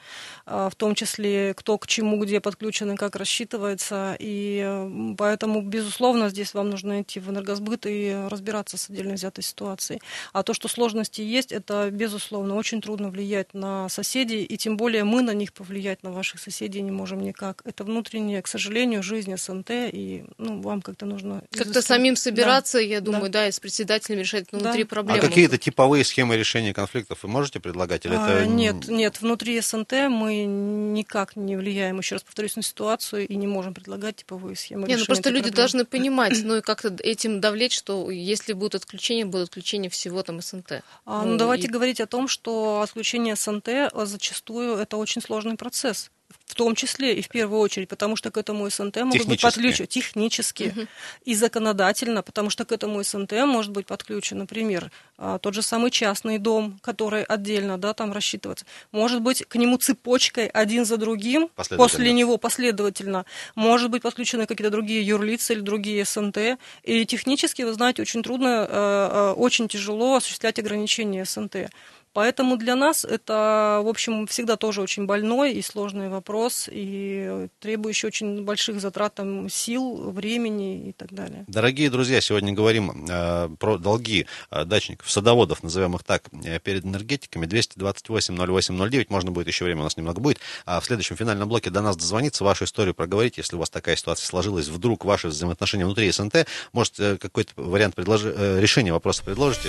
э, 0.47 0.69
в 0.71 0.75
том 0.75 0.95
числе 0.95 1.55
кто 1.55 1.79
к 1.79 1.87
чему, 1.87 2.23
где 2.23 2.41
подключен 2.41 2.93
и 2.93 2.97
как 2.97 3.17
рассчитывается. 3.17 4.17
И 4.19 5.15
поэтому, 5.17 5.63
безусловно, 5.63 6.29
здесь 6.29 6.55
вам 6.55 6.71
нужно 6.71 7.03
идти 7.03 7.21
в 7.21 7.31
энергосбыт 7.31 7.87
и 7.87 8.27
разбираться 8.29 8.77
с 8.77 8.91
отдельно 8.91 9.15
взятой 9.15 9.45
ситуацией. 9.45 10.01
А 10.33 10.43
то, 10.43 10.53
что 10.55 10.69
сложности 10.69 11.23
есть, 11.23 11.53
это, 11.53 11.91
безусловно, 11.91 12.57
очень 12.57 12.81
трудно 12.81 13.11
влиять 13.11 13.55
на 13.55 13.89
соседей, 13.89 14.45
и 14.45 14.57
тем 14.57 14.77
более 14.77 15.05
мы 15.05 15.23
на 15.23 15.33
них 15.33 15.53
повлиять, 15.53 16.03
на 16.03 16.13
ваших 16.13 16.41
соседей, 16.41 16.83
не 16.83 16.91
можем 16.91 17.21
никак. 17.21 17.63
Это 17.65 17.85
внутренняя, 17.85 18.43
к 18.43 18.49
сожалению, 18.49 19.03
жизнь 19.03 19.35
СНТ, 19.37 19.71
и 19.71 20.25
ну, 20.39 20.61
вам 20.61 20.83
как-то 20.83 21.07
нужно... 21.07 21.43
Как-то 21.51 21.83
самим 21.83 22.17
собираться, 22.17 22.79
да. 22.79 22.85
я 22.85 23.01
думаю, 23.01 23.31
да. 23.31 23.41
да, 23.41 23.49
и 23.49 23.53
с 23.53 23.61
председателями 23.61 24.21
решать 24.21 24.47
внутри 24.53 24.85
да. 24.85 24.89
проблемы. 24.89 25.19
А 25.19 25.23
какие-то 25.23 25.59
типовые 25.59 26.05
схемы 26.05 26.37
решения 26.37 26.75
конфликтов 26.75 27.23
вы 27.23 27.29
можете 27.29 27.61
предлагать? 27.61 28.05
Или 28.07 28.15
а, 28.15 28.29
это... 28.29 28.47
Нет, 28.47 28.89
нет, 28.89 29.21
внутри 29.21 29.61
СНТ 29.61 29.93
мы 30.11 30.45
никак 30.45 31.37
не 31.37 31.57
влияем, 31.57 31.99
еще 31.99 32.17
раз 32.17 32.23
повторюсь, 32.23 32.57
на 32.57 32.63
ситуацию 32.63 33.27
и 33.27 33.35
не 33.37 33.47
можем 33.47 33.75
предлагать 33.75 34.17
типовые 34.17 34.57
схемы 34.57 34.83
не, 34.83 34.95
решения. 34.95 35.01
ну 35.01 35.07
просто 35.07 35.31
люди 35.31 35.45
проблемы. 35.45 35.57
должны 35.57 35.85
понимать, 35.85 36.39
ну 36.45 36.57
и 36.57 36.61
как-то 36.61 36.95
этим 37.03 37.41
давлеть, 37.41 37.73
что 37.73 38.11
если 38.11 38.53
будут 38.53 38.75
отключения, 38.75 39.25
будут 39.25 39.49
отключения 39.49 39.91
всего 39.91 40.23
там 40.23 40.43
СНТ. 40.43 40.83
А, 41.05 41.25
ну, 41.25 41.33
ну 41.33 41.39
давайте 41.39 41.69
и... 41.69 41.71
говорить 41.71 42.01
о 42.01 42.07
том, 42.07 42.29
что 42.29 42.83
отключение 42.83 43.37
СНТ 43.37 43.69
зачастую 44.05 44.77
это 44.77 44.97
очень 44.97 45.23
сложный 45.23 45.57
процесс 45.57 46.11
в 46.47 46.55
том 46.55 46.75
числе 46.75 47.15
и 47.15 47.23
в 47.23 47.29
первую 47.29 47.61
очередь, 47.61 47.89
потому 47.89 48.17
что 48.17 48.31
к 48.31 48.39
этому 48.39 48.71
СНТ 48.71 48.97
могут 49.03 49.27
быть 49.27 49.43
подключены 49.43 49.87
технически 49.87 50.73
угу. 50.75 50.87
и 51.25 51.35
законодательно, 51.35 52.23
потому 52.23 52.51
что 52.51 52.65
к 52.65 52.73
этому 52.73 53.03
СНТ 53.03 53.33
может 53.45 53.73
быть 53.73 53.87
подключен, 53.87 54.39
например, 54.39 54.91
а, 55.19 55.39
тот 55.39 55.55
же 55.55 55.63
самый 55.63 55.91
частный 55.91 56.39
дом, 56.39 56.79
который 56.83 57.25
отдельно, 57.25 57.79
да, 57.79 57.95
там 57.95 58.13
рассчитывается. 58.13 58.65
Может 58.93 59.23
быть, 59.23 59.45
к 59.47 59.57
нему 59.57 59.77
цепочкой 59.77 60.47
один 60.47 60.85
за 60.85 60.97
другим, 60.97 61.51
после 61.77 62.13
него 62.13 62.39
последовательно, 62.39 63.27
может 63.55 63.91
быть 63.91 64.03
подключены 64.03 64.47
какие-то 64.47 64.71
другие 64.71 65.03
юрлицы 65.03 65.53
или 65.53 65.61
другие 65.61 66.05
СНТ. 66.05 66.59
И 66.85 67.05
технически, 67.07 67.63
вы 67.63 67.73
знаете, 67.73 68.03
очень 68.03 68.23
трудно, 68.23 68.67
э, 68.69 69.09
э, 69.13 69.33
очень 69.33 69.69
тяжело 69.69 70.17
осуществлять 70.17 70.59
ограничения 70.59 71.25
СНТ. 71.25 71.71
Поэтому 72.17 72.57
для 72.57 72.77
нас 72.77 73.05
это, 73.05 73.83
в 73.85 73.89
общем, 73.89 74.27
всегда 74.27 74.57
тоже 74.57 74.81
очень 74.81 75.05
больной 75.05 75.53
и 75.53 75.61
сложный 75.61 76.09
вопрос, 76.09 76.67
и 76.73 77.49
требующий 77.61 78.07
очень 78.07 78.43
больших 78.43 78.81
затрат 78.81 79.21
сил, 79.51 80.13
времени 80.13 80.89
и 80.89 80.93
так 80.93 81.13
далее. 81.13 81.45
Дорогие 81.47 81.91
друзья, 81.91 82.23
сегодня 82.23 82.55
говорим 82.55 83.07
э, 83.07 83.51
про 83.59 83.77
долги 83.77 84.27
э, 84.51 84.65
дачников, 84.65 85.11
садоводов, 85.11 85.63
назовем 85.63 85.97
их 85.97 86.05
так, 86.05 86.23
э, 86.43 86.59
перед 86.59 86.87
энергетиками. 86.87 87.45
228-08-09, 87.45 89.07
можно 89.11 89.31
будет 89.31 89.49
еще 89.49 89.67
время, 89.67 89.83
у 89.83 89.85
нас 89.85 89.99
немного 89.99 90.19
будет. 90.19 90.39
А 90.65 90.81
в 90.81 90.87
следующем 90.87 91.17
финальном 91.17 91.51
блоке 91.51 91.69
до 91.69 91.83
нас 91.83 91.99
дозвониться, 91.99 92.45
вашу 92.45 92.65
историю 92.65 92.95
проговорить, 92.95 93.37
если 93.37 93.57
у 93.57 93.59
вас 93.59 93.69
такая 93.69 93.95
ситуация 93.95 94.25
сложилась, 94.25 94.69
вдруг 94.69 95.05
ваши 95.05 95.29
взаимоотношения 95.29 95.85
внутри 95.85 96.11
СНТ, 96.11 96.47
может, 96.73 96.99
э, 96.99 97.19
какой-то 97.19 97.53
вариант 97.57 97.95
предложи, 97.95 98.59
решения 98.59 98.95
вопроса 98.95 99.23
предложите. 99.23 99.69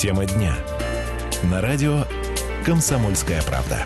Тема 0.00 0.26
дня. 0.26 0.54
На 1.50 1.60
радио 1.60 2.04
«Комсомольская 2.64 3.42
правда». 3.42 3.84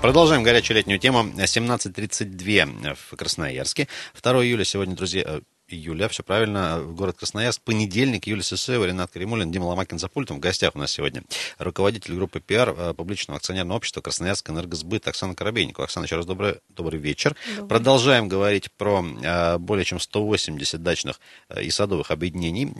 Продолжаем 0.00 0.44
горячую 0.44 0.76
летнюю 0.76 1.00
тему. 1.00 1.24
17.32 1.24 2.94
в 2.94 3.16
Красноярске. 3.16 3.88
2 4.22 4.32
июля 4.44 4.64
сегодня, 4.64 4.94
друзья, 4.94 5.40
июля, 5.68 6.08
все 6.08 6.22
правильно, 6.22 6.80
город 6.80 7.16
Красноярск, 7.18 7.60
понедельник, 7.62 8.26
Юлия 8.26 8.42
Сысоева, 8.42 8.84
Ренат 8.84 9.10
Каримулин, 9.10 9.50
Дима 9.50 9.64
Ломакин 9.64 9.98
за 9.98 10.08
пультом. 10.08 10.36
В 10.36 10.40
гостях 10.40 10.76
у 10.76 10.78
нас 10.78 10.92
сегодня 10.92 11.22
руководитель 11.58 12.14
группы 12.14 12.40
пиар 12.40 12.74
э, 12.76 12.94
публичного 12.94 13.38
акционерного 13.38 13.78
общества 13.78 14.00
Красноярск 14.00 14.48
Энергосбыт 14.48 15.08
Оксана 15.08 15.34
Коробейникова. 15.34 15.86
Оксана, 15.86 16.04
еще 16.04 16.16
раз 16.16 16.26
добрый, 16.26 16.60
добрый 16.68 17.00
вечер. 17.00 17.34
Добрый. 17.56 17.68
Продолжаем 17.68 18.28
говорить 18.28 18.70
про 18.72 19.04
э, 19.04 19.58
более 19.58 19.84
чем 19.84 19.98
180 19.98 20.82
дачных 20.82 21.20
э, 21.48 21.62
и 21.62 21.70
садовых 21.70 22.10
объединений. 22.10 22.72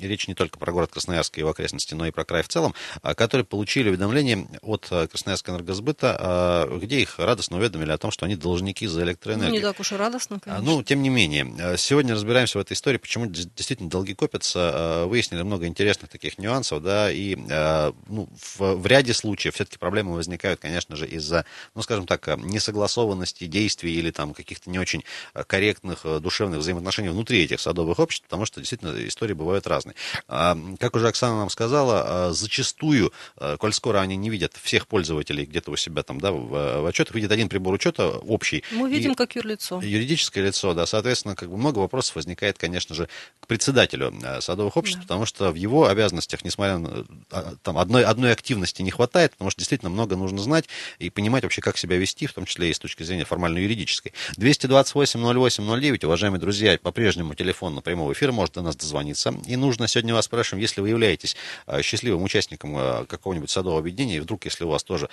Речь 0.00 0.26
не 0.26 0.34
только 0.34 0.58
про 0.58 0.72
город 0.72 0.90
Красноярск 0.92 1.36
и 1.36 1.40
его 1.40 1.50
окрестности, 1.50 1.94
но 1.94 2.06
и 2.06 2.10
про 2.10 2.24
край 2.24 2.42
в 2.42 2.48
целом, 2.48 2.74
которые 3.02 3.44
получили 3.44 3.90
уведомление 3.90 4.46
от 4.62 4.86
Красноярска 4.86 5.52
Энергосбыта, 5.52 6.68
где 6.80 7.00
их 7.00 7.18
радостно 7.18 7.58
уведомили 7.58 7.90
о 7.90 7.98
том, 7.98 8.10
что 8.10 8.26
они 8.26 8.36
должники 8.36 8.86
за 8.86 9.02
электроэнергию. 9.02 9.50
Ну, 9.50 9.56
не 9.56 9.62
так 9.62 9.78
уж 9.80 9.92
и 9.92 9.96
радостно, 9.96 10.36
а, 10.36 10.40
конечно. 10.40 10.64
Ну, 10.64 10.82
тем 10.82 11.02
не 11.02 11.08
менее. 11.08 11.76
Сегодня 11.76 12.14
разбираем 12.14 12.29
разбираемся 12.30 12.58
в 12.58 12.60
этой 12.60 12.74
истории, 12.74 12.98
почему 12.98 13.26
действительно 13.26 13.90
долги 13.90 14.14
копятся, 14.14 14.58
э, 14.72 15.04
выяснили 15.06 15.42
много 15.42 15.66
интересных 15.66 16.10
таких 16.10 16.38
нюансов, 16.38 16.80
да, 16.80 17.10
и 17.10 17.34
э, 17.34 17.92
ну, 18.06 18.28
в, 18.38 18.74
в 18.76 18.86
ряде 18.86 19.14
случаев 19.14 19.54
все-таки 19.54 19.78
проблемы 19.78 20.14
возникают, 20.14 20.60
конечно 20.60 20.94
же, 20.94 21.08
из-за, 21.08 21.44
ну, 21.74 21.82
скажем 21.82 22.06
так, 22.06 22.28
э, 22.28 22.36
несогласованности 22.38 23.46
действий 23.46 23.94
или 23.94 24.12
там 24.12 24.32
каких-то 24.32 24.70
не 24.70 24.78
очень 24.78 25.02
корректных 25.48 26.06
душевных 26.20 26.60
взаимоотношений 26.60 27.08
внутри 27.08 27.42
этих 27.42 27.60
садовых 27.60 27.98
обществ, 27.98 28.24
потому 28.26 28.44
что 28.46 28.60
действительно 28.60 28.94
истории 29.08 29.34
бывают 29.34 29.66
разные. 29.66 29.96
А, 30.28 30.56
как 30.78 30.94
уже 30.94 31.08
Оксана 31.08 31.36
нам 31.36 31.50
сказала, 31.50 32.32
зачастую, 32.32 33.12
коль 33.58 33.72
скоро 33.72 33.98
они 33.98 34.16
не 34.16 34.30
видят 34.30 34.56
всех 34.62 34.86
пользователей 34.86 35.46
где-то 35.46 35.72
у 35.72 35.76
себя 35.76 36.04
там, 36.04 36.20
да, 36.20 36.30
в, 36.30 36.82
в 36.82 36.86
отчетах, 36.86 37.16
видят 37.16 37.32
один 37.32 37.48
прибор 37.48 37.74
учета 37.74 38.08
общий. 38.08 38.62
Мы 38.70 38.88
видим 38.88 39.14
как 39.16 39.34
юрлицо. 39.34 39.80
Юридическое 39.82 40.44
лицо, 40.44 40.74
да, 40.74 40.86
соответственно, 40.86 41.34
как 41.34 41.50
бы 41.50 41.56
много 41.56 41.80
вопросов 41.80 42.19
возникает, 42.20 42.58
конечно 42.58 42.94
же, 42.94 43.08
к 43.40 43.46
председателю 43.46 44.14
э, 44.22 44.40
садовых 44.40 44.76
обществ, 44.76 45.00
да. 45.00 45.02
потому 45.02 45.26
что 45.26 45.50
в 45.50 45.54
его 45.54 45.88
обязанностях, 45.88 46.44
несмотря 46.44 46.78
на 46.78 47.04
а, 47.30 47.54
там, 47.62 47.78
одной, 47.78 48.04
одной 48.04 48.32
активности 48.32 48.82
не 48.82 48.90
хватает, 48.90 49.32
потому 49.32 49.50
что 49.50 49.60
действительно 49.60 49.90
много 49.90 50.16
нужно 50.16 50.38
знать 50.38 50.66
и 50.98 51.10
понимать 51.10 51.42
вообще, 51.42 51.60
как 51.60 51.76
себя 51.76 51.96
вести, 51.96 52.26
в 52.26 52.32
том 52.32 52.44
числе 52.44 52.70
и 52.70 52.74
с 52.74 52.78
точки 52.78 53.02
зрения 53.02 53.24
формально-юридической. 53.24 54.12
228-08-09, 54.36 56.06
уважаемые 56.06 56.40
друзья, 56.40 56.78
по-прежнему 56.78 57.34
телефон 57.34 57.74
на 57.74 57.80
прямого 57.80 58.12
эфира 58.12 58.32
может 58.32 58.54
до 58.54 58.62
нас 58.62 58.76
дозвониться. 58.76 59.34
И 59.46 59.56
нужно 59.56 59.88
сегодня 59.88 60.14
вас 60.14 60.26
спрашиваем, 60.26 60.62
если 60.62 60.80
вы 60.80 60.90
являетесь 60.90 61.36
э, 61.66 61.82
счастливым 61.82 62.22
участником 62.22 62.76
э, 62.76 63.04
какого-нибудь 63.06 63.50
садового 63.50 63.80
объединения, 63.80 64.16
и 64.16 64.20
вдруг, 64.20 64.44
если 64.44 64.64
у 64.64 64.68
вас 64.68 64.84
тоже, 64.84 65.08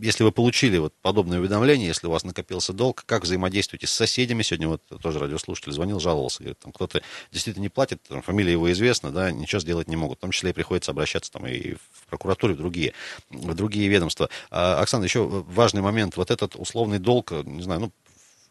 если 0.00 0.24
вы 0.24 0.32
получили 0.32 0.78
вот 0.78 0.94
подобное 1.02 1.38
уведомление, 1.38 1.88
если 1.88 2.06
у 2.06 2.10
вас 2.10 2.24
накопился 2.24 2.72
долг, 2.72 3.04
как 3.06 3.24
взаимодействуете 3.24 3.86
с 3.86 3.90
соседями? 3.90 4.42
Сегодня 4.42 4.68
вот 4.68 4.82
тоже 5.02 5.18
радиослушатель 5.18 5.59
слушатель 5.60 5.72
звонил, 5.72 6.00
жаловался, 6.00 6.40
говорит, 6.40 6.58
там 6.58 6.72
кто-то 6.72 7.02
действительно 7.30 7.62
не 7.62 7.68
платит, 7.68 8.02
там, 8.08 8.22
фамилия 8.22 8.52
его 8.52 8.70
известна, 8.72 9.10
да, 9.10 9.30
ничего 9.30 9.60
сделать 9.60 9.88
не 9.88 9.96
могут. 9.96 10.18
В 10.18 10.20
том 10.20 10.30
числе 10.30 10.50
и 10.50 10.52
приходится 10.52 10.90
обращаться 10.90 11.30
там 11.30 11.46
и 11.46 11.74
в 11.74 12.06
прокуратуру, 12.08 12.52
и 12.52 12.56
в 12.56 12.58
другие, 12.58 12.92
в 13.30 13.54
другие 13.54 13.88
ведомства. 13.88 14.28
А, 14.50 14.80
Оксана, 14.80 15.04
еще 15.04 15.26
важный 15.26 15.82
момент, 15.82 16.16
вот 16.16 16.30
этот 16.30 16.56
условный 16.56 16.98
долг, 16.98 17.32
не 17.44 17.62
знаю, 17.62 17.80
ну, 17.80 17.92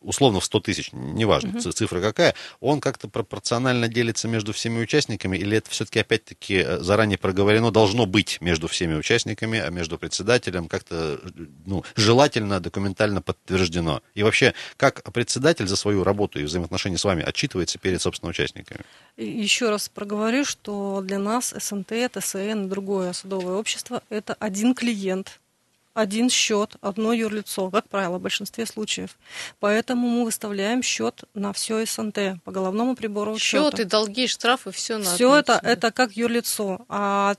условно 0.01 0.39
в 0.39 0.45
100 0.45 0.59
тысяч, 0.61 0.89
неважно, 0.93 1.51
угу. 1.51 1.71
цифра 1.71 2.01
какая, 2.01 2.35
он 2.59 2.79
как-то 2.81 3.07
пропорционально 3.07 3.87
делится 3.87 4.27
между 4.27 4.53
всеми 4.53 4.81
участниками, 4.81 5.37
или 5.37 5.57
это 5.57 5.69
все-таки 5.69 5.99
опять-таки 5.99 6.63
э, 6.65 6.79
заранее 6.79 7.17
проговорено, 7.17 7.71
должно 7.71 8.05
быть 8.05 8.39
между 8.41 8.67
всеми 8.67 8.95
участниками, 8.95 9.59
а 9.59 9.69
между 9.69 9.97
председателем 9.97 10.67
как-то 10.67 11.19
ну, 11.65 11.83
желательно 11.95 12.59
документально 12.59 13.21
подтверждено? 13.21 14.01
И 14.15 14.23
вообще, 14.23 14.53
как 14.77 15.03
председатель 15.11 15.67
за 15.67 15.75
свою 15.75 16.03
работу 16.03 16.39
и 16.39 16.43
взаимоотношения 16.43 16.97
с 16.97 17.03
вами 17.03 17.23
отчитывается 17.23 17.77
перед, 17.77 18.01
собственно, 18.01 18.29
участниками? 18.29 18.81
Еще 19.17 19.69
раз 19.69 19.89
проговорю, 19.89 20.45
что 20.45 21.01
для 21.03 21.19
нас 21.19 21.53
СНТ, 21.57 22.11
ТСН 22.13 22.37
и 22.65 22.67
другое 22.67 23.13
судовое 23.13 23.55
общество– 23.55 24.01
это 24.09 24.33
один 24.39 24.73
клиент– 24.73 25.39
один 25.93 26.29
счет, 26.29 26.75
одно 26.81 27.13
юрлицо, 27.13 27.69
как 27.69 27.89
правило, 27.89 28.17
в 28.17 28.21
большинстве 28.21 28.65
случаев. 28.65 29.17
Поэтому 29.59 30.07
мы 30.07 30.25
выставляем 30.25 30.81
счет 30.81 31.23
на 31.33 31.51
все 31.53 31.85
СНТ 31.85 32.41
по 32.43 32.51
головному 32.51 32.95
прибору 32.95 33.33
учета. 33.33 33.71
Счеты, 33.71 33.85
долги, 33.85 34.27
штрафы, 34.27 34.71
все 34.71 34.97
на 34.97 35.15
Все 35.15 35.35
это, 35.35 35.59
это 35.61 35.91
как 35.91 36.13
юрлицо. 36.13 36.85
А 36.87 37.35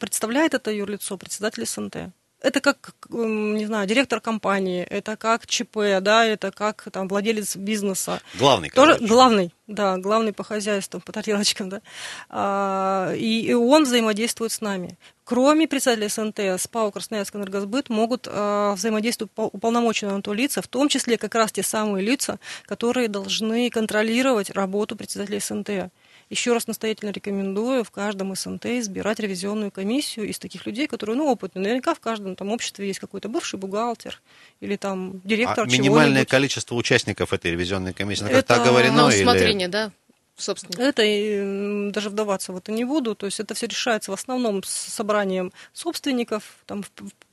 представляет 0.00 0.54
это 0.54 0.70
юрлицо 0.70 1.16
председатель 1.16 1.66
СНТ 1.66 2.12
это 2.40 2.60
как, 2.60 2.94
не 3.10 3.66
знаю, 3.66 3.86
директор 3.86 4.20
компании, 4.20 4.82
это 4.82 5.16
как 5.16 5.46
ЧП, 5.46 5.78
да, 6.00 6.24
это 6.24 6.50
как 6.52 6.86
там 6.92 7.08
владелец 7.08 7.56
бизнеса. 7.56 8.20
Главный, 8.34 8.70
Тоже 8.70 8.94
короче. 8.94 9.06
главный, 9.06 9.54
да, 9.66 9.96
главный 9.98 10.32
по 10.32 10.44
хозяйству, 10.44 11.00
по 11.00 11.12
тарелочкам, 11.12 11.68
да. 11.68 11.80
А, 12.28 13.12
и, 13.14 13.42
и 13.42 13.54
он 13.54 13.84
взаимодействует 13.84 14.52
с 14.52 14.60
нами. 14.60 14.96
Кроме 15.24 15.66
председателя 15.66 16.08
СНТ, 16.08 16.60
СПАО 16.60 16.90
Красноярск 16.90 17.34
Энергосбыт 17.36 17.90
могут 17.90 18.28
а, 18.30 18.74
взаимодействовать 18.74 19.32
уполномоченные 19.36 20.22
на 20.24 20.32
лица, 20.32 20.62
в 20.62 20.68
том 20.68 20.88
числе 20.88 21.18
как 21.18 21.34
раз 21.34 21.52
те 21.52 21.62
самые 21.62 22.04
лица, 22.04 22.38
которые 22.66 23.08
должны 23.08 23.68
контролировать 23.70 24.50
работу 24.50 24.96
председателя 24.96 25.40
СНТ. 25.40 25.90
Еще 26.30 26.52
раз 26.52 26.66
настоятельно 26.66 27.10
рекомендую 27.10 27.84
в 27.84 27.90
каждом 27.90 28.34
СНТ 28.34 28.66
избирать 28.66 29.18
ревизионную 29.18 29.70
комиссию 29.70 30.28
из 30.28 30.38
таких 30.38 30.66
людей, 30.66 30.86
которые, 30.86 31.16
ну, 31.16 31.26
опытные. 31.26 31.62
Наверняка 31.62 31.94
в 31.94 32.00
каждом 32.00 32.36
там 32.36 32.50
обществе 32.50 32.86
есть 32.86 32.98
какой-то 32.98 33.28
бывший 33.28 33.58
бухгалтер 33.58 34.20
или 34.60 34.76
там 34.76 35.20
директор 35.24 35.64
а 35.64 35.70
минимальное 35.70 36.24
количество 36.24 36.74
участников 36.74 37.32
этой 37.32 37.50
ревизионной 37.52 37.92
комиссии, 37.92 38.24
ну, 38.24 38.30
это... 38.30 38.42
так 38.42 38.64
говорено? 38.64 38.96
На 38.96 39.06
усмотрение, 39.06 39.66
или... 39.66 39.72
да? 39.72 39.92
собственно. 40.40 40.82
Это 40.82 41.02
и, 41.02 41.90
даже 41.90 42.10
вдаваться 42.10 42.52
в 42.52 42.56
это 42.56 42.72
не 42.72 42.84
буду. 42.84 43.14
То 43.14 43.26
есть 43.26 43.40
это 43.40 43.54
все 43.54 43.66
решается 43.66 44.10
в 44.10 44.14
основном 44.14 44.62
с 44.62 44.70
собранием 44.70 45.52
собственников. 45.72 46.42
Там 46.66 46.84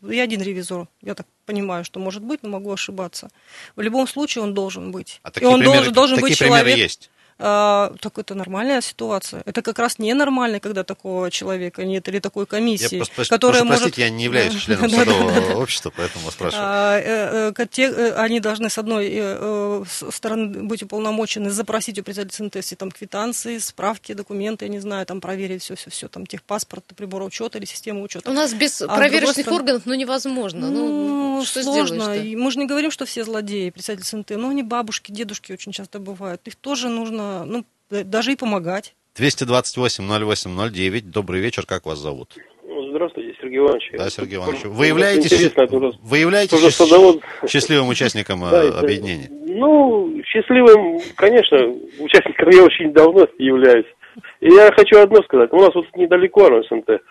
и 0.07 0.19
один 0.19 0.41
ревизор, 0.41 0.87
я 1.01 1.15
так 1.15 1.27
понимаю, 1.45 1.85
что 1.85 1.99
может 1.99 2.23
быть, 2.23 2.43
но 2.43 2.49
могу 2.49 2.71
ошибаться. 2.71 3.29
В 3.75 3.81
любом 3.81 4.07
случае 4.07 4.43
он 4.43 4.53
должен 4.53 4.91
быть. 4.91 5.19
А 5.23 5.31
такие 5.31 5.49
и 5.49 5.53
он 5.53 5.59
примеры, 5.59 5.77
должен, 5.77 5.93
должен 5.93 6.15
такие 6.17 6.29
быть 6.29 6.37
человек. 6.37 6.77
есть? 6.77 7.09
А, 7.37 7.93
так 7.99 8.17
это 8.17 8.33
нормальная 8.33 8.81
ситуация. 8.81 9.43
Это 9.45 9.61
как 9.61 9.79
раз 9.79 9.99
ненормально, 9.99 10.59
когда 10.59 10.83
такого 10.83 11.29
человека 11.29 11.83
нет 11.83 12.07
или 12.07 12.19
такой 12.19 12.45
комиссии, 12.45 12.95
я 12.95 13.05
просто, 13.05 13.35
которая 13.35 13.61
просто, 13.61 13.65
может... 13.65 13.81
Простите, 13.83 14.01
я 14.03 14.09
не 14.09 14.23
являюсь 14.23 14.55
членом 14.55 14.89
садового 14.89 15.61
общества, 15.61 15.91
поэтому 15.95 16.31
спрашиваю. 16.31 16.65
А, 16.65 16.97
э, 16.97 17.53
э, 17.57 17.77
э, 17.77 18.13
они 18.15 18.39
должны 18.39 18.69
с 18.69 18.77
одной 18.77 19.85
стороны 20.11 20.63
быть 20.63 20.83
уполномочены 20.83 21.49
запросить 21.49 21.99
у 21.99 22.03
председателя 22.03 22.49
СНТС 22.49 22.73
там 22.77 22.91
квитанции, 22.91 23.57
справки, 23.57 24.13
документы, 24.13 24.65
я 24.65 24.69
не 24.69 24.79
знаю, 24.79 25.05
там 25.05 25.19
проверить 25.21 25.63
все-все-все, 25.63 26.07
там 26.07 26.25
техпаспорт, 26.25 26.85
прибор 26.95 27.23
учета 27.23 27.57
или 27.57 27.65
система 27.65 28.01
учета. 28.01 28.29
У 28.29 28.33
нас 28.33 28.53
без 28.53 28.81
а 28.81 28.87
проверочных 28.87 29.45
стороны... 29.45 29.55
органов 29.55 29.81
ну 29.85 29.93
невозможно. 29.93 30.69
Ну, 30.69 31.37
ну 31.37 31.45
что 31.45 31.63
сложно. 31.63 32.15
Мы 32.15 32.51
же 32.51 32.59
не 32.59 32.65
говорим, 32.65 32.91
что 32.91 33.05
все 33.05 33.23
злодеи, 33.23 33.69
председатель 33.69 34.05
СНТ. 34.05 34.31
Ну, 34.31 34.49
они 34.49 34.63
бабушки, 34.63 35.11
дедушки 35.11 35.51
очень 35.51 35.71
часто 35.71 35.99
бывают. 35.99 36.41
Их 36.45 36.55
тоже 36.55 36.89
нужно, 36.89 37.24
ну, 37.45 37.63
даже 37.89 38.31
и 38.31 38.35
помогать. 38.35 38.95
228-08-09. 39.17 41.01
Добрый 41.05 41.41
вечер, 41.41 41.65
как 41.65 41.85
вас 41.85 41.99
зовут? 41.99 42.35
Здравствуйте, 42.89 43.35
Сергей 43.41 43.59
Иванович. 43.59 43.91
Да, 43.97 44.09
Сергей 44.09 44.37
Иванович. 44.37 44.65
Вы 44.65 44.87
являетесь, 44.87 45.55
вы 46.01 46.17
являетесь 46.17 46.59
счаст... 46.59 46.75
садовод... 46.75 47.21
счастливым 47.47 47.89
участником 47.89 48.41
да, 48.51 48.79
объединения? 48.79 49.29
Ну, 49.29 50.21
счастливым, 50.25 50.99
конечно, 51.15 51.57
участником 51.99 52.49
я 52.49 52.63
очень 52.63 52.93
давно 52.93 53.27
являюсь. 53.37 53.85
И 54.39 54.47
я 54.49 54.71
хочу 54.71 54.99
одно 54.99 55.21
сказать. 55.23 55.51
У 55.51 55.57
нас 55.57 55.75
вот 55.75 55.85
недалеко 55.95 56.45
оно 56.45 56.63
СНТ. 56.63 57.01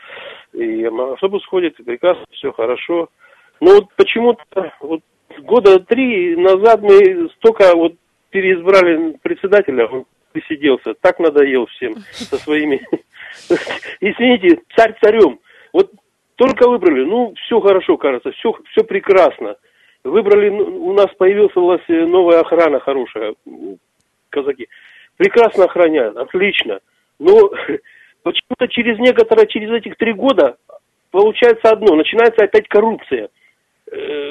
И 0.54 0.84
автобус 0.84 1.44
ходит, 1.46 1.76
прекрасно, 1.76 2.24
все 2.32 2.52
хорошо. 2.52 3.08
Но 3.60 3.74
вот 3.74 3.88
почему-то 3.96 4.72
вот 4.80 5.00
года 5.40 5.78
три 5.80 6.36
назад 6.36 6.80
мы 6.82 7.28
столько 7.36 7.74
вот 7.74 7.94
переизбрали 8.34 9.16
председателя, 9.22 9.86
он 9.86 10.06
присиделся, 10.32 10.94
так 11.00 11.20
надоел 11.20 11.66
всем 11.66 11.94
со 12.10 12.36
своими... 12.36 12.84
Извините, 14.00 14.60
царь 14.76 14.96
царем. 15.00 15.38
Вот 15.72 15.92
только 16.34 16.68
выбрали, 16.68 17.04
ну, 17.04 17.32
все 17.44 17.60
хорошо, 17.60 17.96
кажется, 17.96 18.32
все, 18.32 18.52
все 18.72 18.82
прекрасно. 18.82 19.54
Выбрали, 20.02 20.50
ну, 20.50 20.84
у 20.84 20.92
нас 20.94 21.06
появилась 21.16 21.52
новая 21.86 22.40
охрана 22.40 22.80
хорошая, 22.80 23.36
казаки. 24.30 24.66
Прекрасно 25.16 25.66
охраняют, 25.66 26.16
отлично. 26.16 26.80
Но 27.20 27.50
почему-то 28.24 28.66
через 28.66 28.98
некоторое, 28.98 29.46
через 29.46 29.70
этих 29.70 29.96
три 29.96 30.12
года 30.12 30.56
получается 31.12 31.70
одно, 31.70 31.94
начинается 31.94 32.42
опять 32.42 32.66
коррупция. 32.66 33.28
Э, 33.92 34.30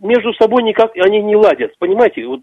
между 0.00 0.34
собой 0.34 0.64
никак 0.64 0.96
они 0.96 1.22
не 1.22 1.36
ладят, 1.36 1.78
понимаете? 1.78 2.26
Вот, 2.26 2.40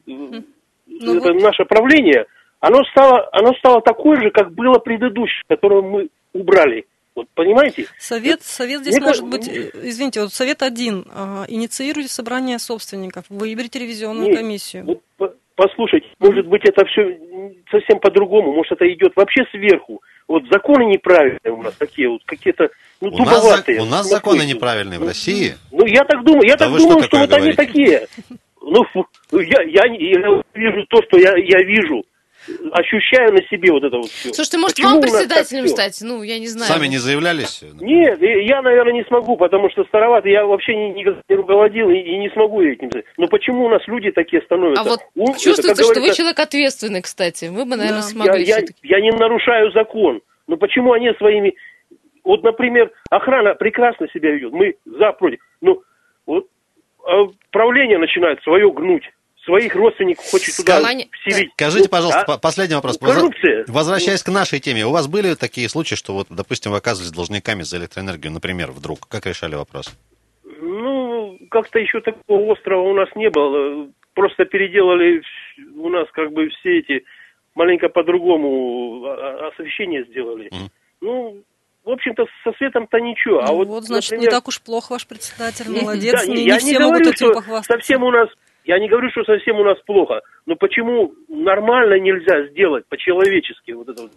ну, 0.99 1.17
это 1.17 1.33
вот. 1.33 1.41
наше 1.41 1.65
правление, 1.65 2.25
оно 2.60 2.83
стало, 2.91 3.27
оно 3.31 3.53
стало 3.60 3.81
такое 3.81 4.21
же, 4.21 4.31
как 4.31 4.51
было 4.53 4.79
предыдущее, 4.79 5.43
которое 5.47 5.81
мы 5.81 6.10
убрали. 6.33 6.86
Вот 7.15 7.27
понимаете? 7.33 7.88
Совет, 7.97 8.43
совет 8.43 8.81
здесь 8.81 8.97
Мне 8.97 9.05
может 9.05 9.25
быть, 9.25 9.47
э, 9.47 9.71
извините, 9.81 10.21
вот 10.21 10.33
совет 10.33 10.62
один. 10.62 11.05
А, 11.12 11.45
инициируйте 11.47 12.10
собрание 12.10 12.60
собственников, 12.60 13.25
выберите 13.29 13.79
ревизионную 13.79 14.27
Нет, 14.27 14.38
комиссию. 14.38 15.01
Вот, 15.17 15.36
послушайте, 15.55 16.07
может 16.19 16.45
быть, 16.45 16.62
это 16.63 16.86
все 16.86 17.17
совсем 17.71 17.99
по-другому, 17.99 18.53
может, 18.53 18.73
это 18.73 18.86
идет 18.93 19.13
вообще 19.15 19.43
сверху. 19.51 20.01
Вот 20.27 20.43
законы 20.51 20.83
неправильные 20.83 21.53
у 21.53 21.63
нас 21.63 21.73
такие 21.75 22.10
вот, 22.10 22.21
какие-то, 22.25 22.69
ну, 22.99 23.10
у 23.10 23.17
Нас, 23.17 23.63
у 23.67 23.86
нас 23.86 24.07
законы 24.07 24.43
неправильные 24.43 24.99
в 24.99 25.07
России. 25.07 25.55
Ну, 25.71 25.86
я 25.86 26.03
так 26.03 26.23
думаю, 26.23 26.43
я 26.45 26.57
да 26.57 26.65
так 26.65 26.77
думаю, 26.77 26.99
что, 26.99 27.07
что 27.07 27.17
вот 27.17 27.29
говорите? 27.29 27.62
они 27.62 27.67
такие. 27.67 28.07
Ну, 28.67 29.39
я, 29.39 29.62
я, 29.63 29.86
я 29.86 30.43
вижу 30.53 30.86
то, 30.89 31.01
что 31.03 31.17
я, 31.17 31.36
я 31.38 31.63
вижу 31.63 32.03
ощущаю 32.71 33.34
на 33.34 33.41
себе 33.47 33.71
вот 33.71 33.84
это 33.84 33.97
вот 33.97 34.08
все. 34.08 34.34
Слушайте, 34.34 34.58
может, 34.58 34.75
Почему 34.77 34.93
вам 34.93 35.01
председателем 35.01 35.67
стать? 35.67 35.99
Ну, 36.01 36.23
я 36.23 36.39
не 36.39 36.47
знаю. 36.47 36.71
Сами 36.71 36.88
не 36.88 36.97
заявлялись? 36.97 37.63
Нет, 37.80 38.21
я, 38.21 38.62
наверное, 38.62 38.93
не 38.93 39.03
смогу, 39.06 39.38
потому 39.38 39.69
что 39.69 39.84
староват, 39.86 40.25
я 40.25 40.45
вообще 40.45 40.75
никогда 40.75 41.21
не 41.27 41.36
руководил 41.36 41.89
и, 41.89 41.97
и 41.97 42.17
не 42.17 42.30
смогу 42.30 42.62
этим. 42.62 42.89
Но 43.17 43.27
почему 43.27 43.65
у 43.65 43.69
нас 43.69 43.82
люди 43.88 44.12
такие 44.12 44.41
становятся? 44.43 44.82
А 44.82 44.86
вот 44.86 44.99
Ум, 45.15 45.34
чувствуется, 45.34 45.71
это, 45.71 45.84
что 45.84 46.01
вы 46.01 46.13
человек 46.13 46.39
ответственный, 46.39 47.01
кстати. 47.01 47.45
Вы 47.45 47.65
бы, 47.65 47.75
наверное, 47.75 48.01
да. 48.01 48.08
смогли. 48.08 48.43
Я, 48.43 48.60
я, 48.60 48.65
я 48.84 49.01
не 49.01 49.12
нарушаю 49.12 49.71
закон. 49.71 50.21
Но 50.47 50.58
почему 50.58 50.93
они 50.93 51.12
своими... 51.17 51.53
Вот, 52.23 52.43
например, 52.43 52.91
охрана 53.10 53.56
прекрасно 53.56 54.08
себя 54.13 54.32
ведет. 54.32 54.51
Мы 54.51 54.75
за, 54.86 55.12
против. 55.13 55.39
Ну, 55.62 55.82
правление 57.52 57.98
начинает 57.98 58.41
свое 58.43 58.72
гнуть 58.72 59.04
своих 59.48 59.74
родственников 59.76 60.26
хочет 60.30 60.56
туда 60.58 60.82
Скажите, 60.82 61.10
вселить. 61.12 61.52
Скажите, 61.54 61.84
ну, 61.86 61.89
пожалуйста, 61.89 62.34
а? 62.34 62.38
последний 62.38 62.76
вопрос. 62.76 62.98
Коррупция. 62.98 63.63
Возвращаясь 63.67 64.22
к 64.22 64.30
нашей 64.30 64.60
теме, 64.60 64.86
у 64.86 64.91
вас 64.91 65.08
были 65.08 65.36
такие 65.36 65.70
случаи, 65.70 65.96
что 65.96 66.13
вот, 66.13 66.28
допустим, 66.30 66.72
вы 66.72 66.78
оказывались 66.78 67.12
должниками 67.12 67.63
за 67.63 67.78
электроэнергию, 67.78 68.34
например, 68.34 68.72
вдруг? 68.72 69.08
Как 69.08 69.26
решали 69.26 69.56
вопрос? 69.56 69.98
Ну, 70.43 71.39
как-то 71.50 71.80
еще 71.80 72.02
такого 72.02 72.52
острова 72.52 72.82
у 72.82 72.93
нас 72.93 73.08
не 73.15 73.30
было. 73.30 73.88
Просто 74.13 74.46
переделали 74.46 75.22
у 75.76 75.89
нас 75.89 76.08
как 76.12 76.34
бы 76.34 76.50
все 76.50 76.80
эти 76.80 77.06
маленько 77.56 77.88
по-другому 77.88 79.08
освещение 79.48 80.04
сделали. 80.06 80.50
Mm. 80.50 80.70
Ну, 81.02 81.38
в 81.88 81.91
общем-то, 81.91 82.26
со 82.43 82.52
светом-то 82.58 83.00
ничего. 83.00 83.39
А 83.39 83.47
ну, 83.47 83.56
вот, 83.56 83.67
вот, 83.67 83.84
значит, 83.86 84.12
например... 84.12 84.30
не 84.30 84.36
так 84.36 84.47
уж 84.50 84.62
плохо 84.62 84.91
ваш 84.93 85.08
председатель, 85.08 85.71
молодец. 85.71 86.13
Да, 86.13 86.26
не, 86.28 86.43
не, 86.43 86.63
не 86.63 86.78
говорю, 86.78 87.13
что 87.13 87.62
совсем 87.63 88.04
у 88.04 88.12
нас 88.12 88.28
я 88.65 88.78
не 88.80 88.89
говорю, 88.89 89.10
что 89.12 89.23
совсем 89.23 89.58
у 89.60 89.63
нас 89.63 89.80
плохо, 89.86 90.19
но 90.45 90.56
почему 90.56 91.13
нормально 91.30 91.97
нельзя 92.00 92.47
сделать 92.50 92.86
по-человечески 92.89 93.71
вот 93.71 93.88
это 93.88 94.02
вот, 94.02 94.12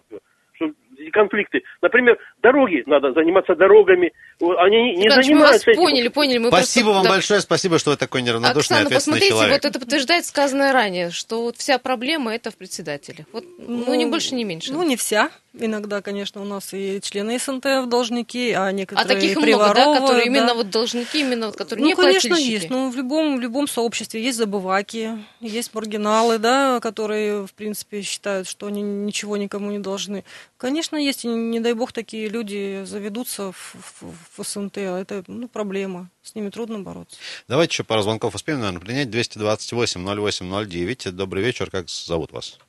что 0.51 0.71
конфликты. 1.13 1.63
Например, 1.81 2.17
дороги, 2.43 2.83
надо 2.85 3.13
заниматься 3.13 3.55
дорогами. 3.55 4.11
Они 4.41 4.95
не 4.95 5.03
Николаевич, 5.03 5.25
занимаются 5.25 5.35
мы 5.35 5.39
вас 5.39 5.67
этим. 5.67 5.75
поняли, 5.75 6.07
поняли. 6.07 6.37
Мы 6.39 6.47
спасибо 6.47 6.85
просто, 6.85 6.95
вам 6.95 7.03
да. 7.03 7.09
большое, 7.09 7.41
спасибо, 7.41 7.79
что 7.79 7.91
вы 7.91 7.97
такой 7.97 8.21
неравнодушный, 8.21 8.77
Оксана, 8.77 8.87
ответственный 8.87 9.15
посмотрите, 9.15 9.29
человек. 9.29 9.53
вот 9.53 9.65
это 9.65 9.79
подтверждает 9.79 10.25
сказанное 10.25 10.73
ранее, 10.73 11.11
что 11.11 11.41
вот 11.43 11.57
вся 11.57 11.77
проблема 11.77 12.33
это 12.33 12.51
в 12.51 12.57
председателе. 12.57 13.25
Вот, 13.31 13.45
ну, 13.59 13.85
ну, 13.87 13.93
не 13.93 14.05
больше, 14.05 14.35
не 14.35 14.43
меньше. 14.43 14.73
Ну, 14.73 14.83
не 14.83 14.95
вся. 14.95 15.29
Иногда, 15.53 16.01
конечно, 16.01 16.41
у 16.41 16.45
нас 16.45 16.73
и 16.73 17.01
члены 17.01 17.37
СНТ 17.37 17.65
в 17.65 17.85
должники, 17.87 18.53
а 18.53 18.71
некоторые 18.71 19.05
А 19.05 19.19
таких 19.19 19.35
много, 19.35 19.73
да, 19.73 19.99
которые 19.99 20.23
да. 20.23 20.29
именно 20.31 20.53
вот 20.53 20.69
должники, 20.69 21.19
именно 21.19 21.47
вот, 21.47 21.57
которые 21.57 21.83
ну, 21.83 21.89
не 21.89 21.95
конечно, 21.95 22.35
есть. 22.35 22.69
Ну, 22.69 22.89
в 22.89 22.95
любом, 22.95 23.35
в 23.35 23.41
любом 23.41 23.67
сообществе 23.67 24.23
есть 24.23 24.37
забываки, 24.37 25.17
есть 25.41 25.73
маргиналы, 25.73 26.37
да, 26.37 26.79
которые, 26.79 27.45
в 27.45 27.53
принципе, 27.53 28.01
считают, 28.01 28.47
что 28.47 28.67
они 28.67 28.81
ничего 28.81 29.35
никому 29.35 29.71
не 29.71 29.79
должны. 29.79 30.23
Конечно, 30.57 30.95
есть, 30.95 31.25
и 31.25 31.27
не 31.27 31.59
дай 31.59 31.73
бог, 31.73 31.91
такие 31.91 32.29
люди 32.29 32.83
заведутся 32.85 33.51
в, 33.51 33.75
в, 33.99 34.13
в 34.37 34.43
СНТ, 34.43 34.77
а 34.77 34.99
это 34.99 35.23
ну, 35.27 35.47
проблема. 35.47 36.09
С 36.21 36.35
ними 36.35 36.49
трудно 36.49 36.79
бороться. 36.79 37.17
Давайте 37.47 37.73
еще 37.73 37.83
пару 37.83 38.01
звонков 38.01 38.35
успеем, 38.35 38.59
наверное, 38.59 38.81
принять. 38.81 39.09
228-08-09. 39.09 41.11
Добрый 41.11 41.43
вечер, 41.43 41.69
как 41.69 41.89
зовут 41.89 42.31
вас? 42.31 42.59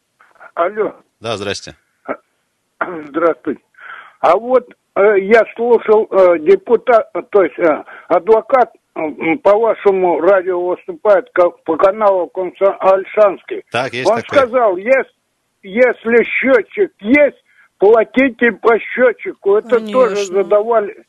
Алло. 0.54 0.94
Да, 1.20 1.36
здрасте. 1.36 1.76
Здравствуйте. 2.80 3.62
А 4.20 4.36
вот 4.36 4.68
э, 4.96 5.20
я 5.20 5.42
слушал 5.56 6.06
э, 6.10 6.38
депутат, 6.40 7.10
то 7.30 7.42
есть 7.42 7.58
э, 7.58 7.84
адвокат 8.08 8.72
э, 8.94 9.00
по 9.42 9.56
вашему 9.56 10.20
радио 10.20 10.60
выступает 10.60 11.28
как, 11.32 11.62
по 11.64 11.76
каналу 11.76 12.30
Альшанский. 12.34 13.64
Так, 13.70 13.92
есть 13.92 14.10
Он 14.10 14.20
такой. 14.20 14.38
сказал, 14.38 14.76
если, 14.76 15.12
если 15.62 16.24
счетчик 16.24 16.92
есть, 17.00 17.42
платите 17.78 18.52
по 18.52 18.78
счетчику. 18.78 19.56
Это 19.56 19.76
Конечно. 19.76 19.92
тоже 19.92 20.16
задавали. 20.26 21.04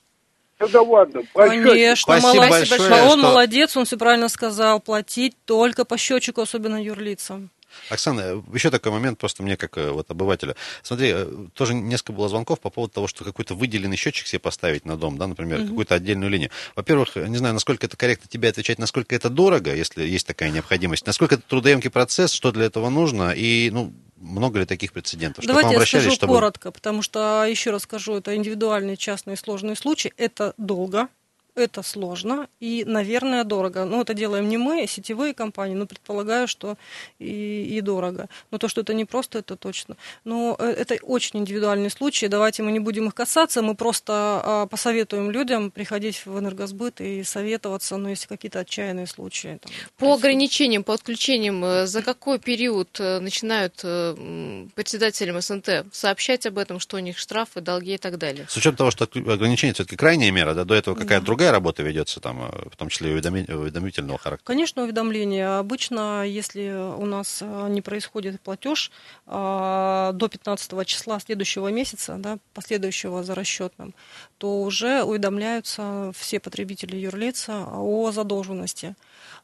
Задавали. 0.59 1.27
По 1.33 1.47
Конечно, 1.47 2.19
Спасибо 2.19 2.45
молодец, 2.45 2.69
большое, 2.69 3.03
он 3.03 3.19
что... 3.19 3.27
молодец, 3.27 3.77
он 3.77 3.85
все 3.85 3.97
правильно 3.97 4.29
сказал. 4.29 4.79
Платить 4.79 5.35
только 5.45 5.85
по 5.85 5.97
счетчику, 5.97 6.41
особенно 6.41 6.81
юрлицам. 6.81 7.49
Оксана, 7.89 8.43
еще 8.53 8.69
такой 8.69 8.91
момент 8.91 9.19
просто 9.19 9.43
мне 9.43 9.57
как 9.57 9.77
э, 9.77 9.91
вот 9.91 10.09
обывателя. 10.12 10.55
Смотри, 10.81 11.12
э, 11.13 11.47
тоже 11.53 11.73
несколько 11.73 12.13
было 12.13 12.29
звонков 12.29 12.59
по 12.59 12.69
поводу 12.69 12.93
того, 12.93 13.07
что 13.07 13.23
какой-то 13.23 13.55
выделенный 13.55 13.97
счетчик 13.97 14.27
себе 14.27 14.39
поставить 14.39 14.86
на 14.86 14.97
дом, 14.97 15.17
да, 15.17 15.27
например, 15.27 15.59
угу. 15.59 15.67
какую-то 15.69 15.95
отдельную 15.95 16.29
линию. 16.29 16.49
Во-первых, 16.75 17.15
не 17.15 17.38
знаю, 17.38 17.53
насколько 17.53 17.86
это 17.86 17.97
корректно 17.97 18.29
тебе 18.29 18.49
отвечать, 18.49 18.79
насколько 18.79 19.15
это 19.15 19.29
дорого, 19.29 19.75
если 19.75 20.03
есть 20.03 20.27
такая 20.27 20.51
необходимость, 20.51 21.05
насколько 21.05 21.36
это 21.36 21.43
трудоемкий 21.47 21.89
процесс, 21.89 22.31
что 22.31 22.51
для 22.51 22.65
этого 22.65 22.89
нужно, 22.89 23.31
и, 23.31 23.69
ну, 23.71 23.93
много 24.23 24.59
ли 24.59 24.65
таких 24.65 24.93
прецедентов? 24.93 25.45
Давайте 25.45 25.73
я 25.73 25.86
скажу 25.86 26.12
чтобы... 26.12 26.33
коротко, 26.33 26.71
потому 26.71 27.01
что, 27.01 27.45
еще 27.45 27.71
раз 27.71 27.83
скажу, 27.83 28.15
это 28.15 28.36
индивидуальный, 28.36 28.97
частный, 28.97 29.38
сложный 29.38 29.75
случай, 29.75 30.13
это 30.17 30.53
долго, 30.57 31.09
Это 31.55 31.83
сложно 31.83 32.47
и, 32.59 32.83
наверное, 32.85 33.43
дорого. 33.43 33.85
Ну, 33.85 34.01
это 34.01 34.15
делаем 34.15 34.49
не 34.49 34.57
мы, 34.57 34.83
а 34.83 34.87
сетевые 34.87 35.35
компании, 35.35 35.75
но 35.75 35.85
предполагаю, 35.85 36.47
что 36.47 36.77
и, 37.19 37.77
и 37.77 37.81
дорого. 37.81 38.27
Но 38.49 38.57
то, 38.57 38.67
что 38.67 38.81
это 38.81 38.95
не 38.95 39.05
просто, 39.05 39.39
это 39.39 39.55
точно. 39.55 39.95
Но 40.23 40.55
э, 40.57 40.71
это 40.71 40.95
очень 41.03 41.39
индивидуальные 41.39 41.91
случаи. 41.91 42.25
Давайте 42.25 42.63
мы 42.63 42.71
не 42.71 42.79
будем 42.79 43.07
их 43.07 43.13
касаться, 43.13 43.61
мы 43.61 43.75
просто 43.75 44.13
а, 44.43 44.65
посоветуем 44.65 45.29
людям 45.29 45.69
приходить 45.69 46.25
в 46.25 46.39
энергосбыт 46.39 47.01
и 47.01 47.23
советоваться, 47.23 47.97
но 47.97 48.09
если 48.09 48.27
какие-то 48.27 48.59
отчаянные 48.59 49.05
случаи. 49.05 49.59
Там, 49.61 49.71
по 49.71 49.97
происходят. 49.97 50.19
ограничениям, 50.19 50.83
по 50.83 50.93
отключениям, 50.95 51.63
э, 51.63 51.85
за 51.85 52.01
какой 52.01 52.39
период 52.39 52.99
э, 52.99 53.19
начинают 53.19 53.75
председателям 53.75 55.39
СНТ 55.39 55.85
сообщать 55.91 56.45
об 56.47 56.57
этом, 56.57 56.79
что 56.79 56.97
у 56.97 56.99
них 56.99 57.19
штрафы, 57.19 57.61
долги 57.61 57.93
и 57.93 57.97
так 57.97 58.17
далее? 58.17 58.47
С 58.49 58.57
учетом 58.57 58.77
того, 58.77 58.91
что 58.91 59.03
ограничение 59.03 59.73
все-таки 59.75 59.95
крайняя 59.95 60.31
мера, 60.31 60.53
да, 60.55 60.65
до 60.65 60.73
этого 60.73 60.95
какая-то 60.95 61.21
да. 61.21 61.25
другая 61.25 61.42
другая 61.43 61.51
работа 61.51 61.84
ведется, 61.84 62.19
там, 62.19 62.41
э, 62.41 62.69
в 62.71 62.75
том 62.77 62.89
числе 62.89 63.12
уведомительного 63.12 64.17
характера? 64.17 64.47
Конечно, 64.47 64.84
уведомление. 64.84 65.58
Обычно, 65.58 66.25
если 66.25 66.71
у 66.71 67.06
нас 67.06 67.39
э, 67.41 67.67
не 67.69 67.82
происходит 67.82 68.39
платеж 68.39 68.91
а, 69.25 70.12
до 70.13 70.27
15 70.29 70.86
числа 70.88 71.19
следующего 71.19 71.67
месяца, 71.67 72.15
да, 72.17 72.38
последующего 72.53 73.23
за 73.23 73.36
расчетным, 73.36 73.93
то 74.38 74.62
уже 74.62 75.03
уведомляются 75.03 76.12
все 76.15 76.39
потребители 76.39 76.95
юрлица 76.95 77.65
о 77.67 78.12
задолженности. 78.12 78.95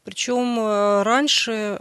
Причем 0.05 0.57
э, 0.59 1.03
раньше 1.03 1.77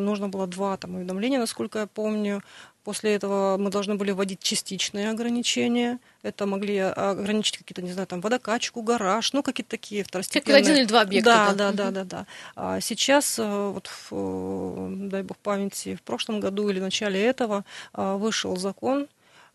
нужно 0.00 0.28
было 0.28 0.46
два 0.46 0.76
там, 0.76 0.94
уведомления, 0.94 1.38
насколько 1.38 1.80
я 1.80 1.86
помню. 1.86 2.42
После 2.84 3.14
этого 3.14 3.58
мы 3.58 3.70
должны 3.70 3.96
были 3.96 4.10
вводить 4.10 4.40
частичные 4.40 5.10
ограничения. 5.10 5.98
Это 6.22 6.46
могли 6.46 6.78
ограничить 6.78 7.58
какие-то, 7.58 7.82
не 7.82 7.92
знаю, 7.92 8.06
там 8.06 8.20
водокачку, 8.20 8.82
гараж, 8.82 9.32
ну 9.34 9.42
какие-то 9.42 9.70
такие 9.70 10.02
второстепенные. 10.02 10.58
Как 10.58 10.66
один 10.66 10.76
или 10.78 10.86
два 10.86 11.02
объекта. 11.02 11.30
Да, 11.30 11.54
да, 11.54 11.72
да, 11.72 11.90
да, 11.90 12.04
да. 12.04 12.26
А 12.56 12.80
сейчас, 12.80 13.38
э, 13.38 13.70
вот, 13.74 13.86
в, 13.86 14.08
э, 14.12 15.08
дай 15.08 15.22
бог 15.22 15.36
памяти, 15.38 15.94
в 15.94 16.02
прошлом 16.02 16.40
году 16.40 16.70
или 16.70 16.78
в 16.78 16.82
начале 16.82 17.22
этого 17.22 17.64
э, 17.94 18.16
вышел 18.16 18.56
закон, 18.56 19.08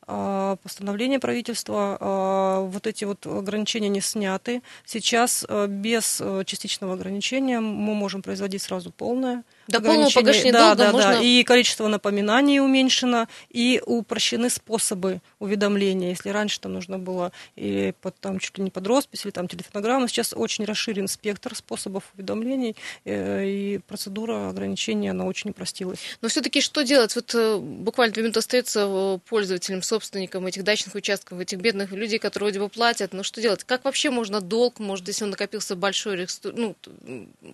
постановление 0.06 1.18
правительства, 1.18 2.68
вот 2.70 2.86
эти 2.86 3.06
вот 3.06 3.26
ограничения 3.26 3.90
не 3.90 4.02
сняты. 4.02 4.62
Сейчас 4.86 5.44
без 5.68 6.22
частичного 6.46 6.94
ограничения 6.94 7.60
мы 7.60 7.96
можем 7.96 8.22
производить 8.22 8.62
сразу 8.62 8.92
полное 8.92 9.44
до 9.68 9.82
полного 9.82 10.10
погашения 10.10 10.52
да, 10.52 10.76
долга 10.76 10.84
да, 10.86 10.92
можно... 10.92 11.12
Да. 11.14 11.22
И 11.22 11.44
количество 11.44 11.88
напоминаний 11.88 12.60
уменьшено, 12.60 13.28
и 13.50 13.82
упрощены 13.86 14.50
способы 14.50 15.22
уведомления. 15.40 16.10
Если 16.10 16.30
раньше 16.30 16.60
там 16.60 16.74
нужно 16.74 17.00
было 17.00 17.32
и 17.56 17.94
под, 18.02 18.16
там, 18.20 18.40
чуть 18.40 18.58
ли 18.58 18.64
не 18.64 18.72
под 18.72 18.88
роспись, 18.88 19.26
или 19.26 19.32
там 19.32 19.48
телефонограмма, 19.48 20.08
сейчас 20.08 20.34
очень 20.36 20.66
расширен 20.66 21.08
спектр 21.08 21.56
способов 21.56 22.04
уведомлений, 22.16 22.76
э, 23.06 23.46
и 23.46 23.80
процедура 23.80 24.50
ограничения, 24.50 25.12
она 25.12 25.26
очень 25.26 25.52
упростилась. 25.52 26.00
Но 26.22 26.28
все-таки 26.28 26.62
что 26.62 26.84
делать? 26.84 27.16
Вот 27.16 27.34
э, 27.34 27.58
буквально 27.58 28.14
две 28.14 28.24
минуты 28.24 28.40
остается 28.40 28.86
э, 28.88 29.20
пользователям, 29.28 29.82
собственникам 29.82 30.46
этих 30.46 30.64
дачных 30.64 30.96
участков, 30.96 31.40
этих 31.40 31.60
бедных 31.60 31.92
людей, 31.92 32.20
которые 32.20 32.50
вроде 32.50 32.60
бы 32.60 32.70
платят. 32.70 33.14
Но 33.14 33.24
что 33.24 33.42
делать? 33.42 33.64
Как 33.64 33.86
вообще 33.86 34.10
можно 34.10 34.42
долг, 34.42 34.80
может, 34.80 35.08
если 35.08 35.24
он 35.24 35.32
накопился 35.32 35.76
большой, 35.76 36.28
ну, 36.44 36.76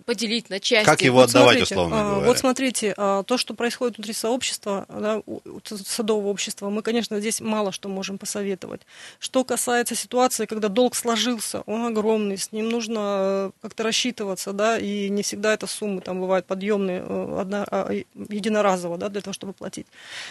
поделить 0.04 0.50
на 0.50 0.60
части? 0.60 0.86
Как 0.86 1.02
его 1.02 1.18
вот 1.18 1.30
отдавать, 1.30 1.56
смотрите, 1.56 1.74
условно? 1.74 2.01
А. 2.02 2.20
Вот 2.20 2.38
смотрите, 2.38 2.94
а, 2.96 3.22
то, 3.22 3.38
что 3.38 3.54
происходит 3.54 3.96
внутри 3.96 4.12
сообщества, 4.12 4.86
да, 4.88 5.22
садового 5.64 6.28
общества, 6.28 6.70
мы, 6.70 6.82
конечно, 6.82 7.20
здесь 7.20 7.40
мало 7.40 7.72
что 7.72 7.88
можем 7.88 8.18
посоветовать. 8.18 8.82
Что 9.18 9.44
касается 9.44 9.94
ситуации, 9.94 10.46
когда 10.46 10.68
долг 10.68 10.94
сложился, 10.94 11.62
он 11.66 11.86
огромный, 11.86 12.38
с 12.38 12.52
ним 12.52 12.68
нужно 12.68 13.00
э, 13.00 13.50
как-то 13.60 13.82
рассчитываться, 13.82 14.52
да, 14.52 14.78
и 14.78 15.08
не 15.08 15.22
всегда 15.22 15.54
это 15.54 15.66
суммы 15.66 16.00
там 16.00 16.20
бывают 16.20 16.46
подъемные 16.46 17.04
э, 17.06 17.38
одно, 17.40 17.64
а, 17.70 17.90
единоразово, 18.28 18.98
да, 18.98 19.08
для 19.08 19.20
того, 19.20 19.32
чтобы 19.32 19.52
платить. 19.52 19.86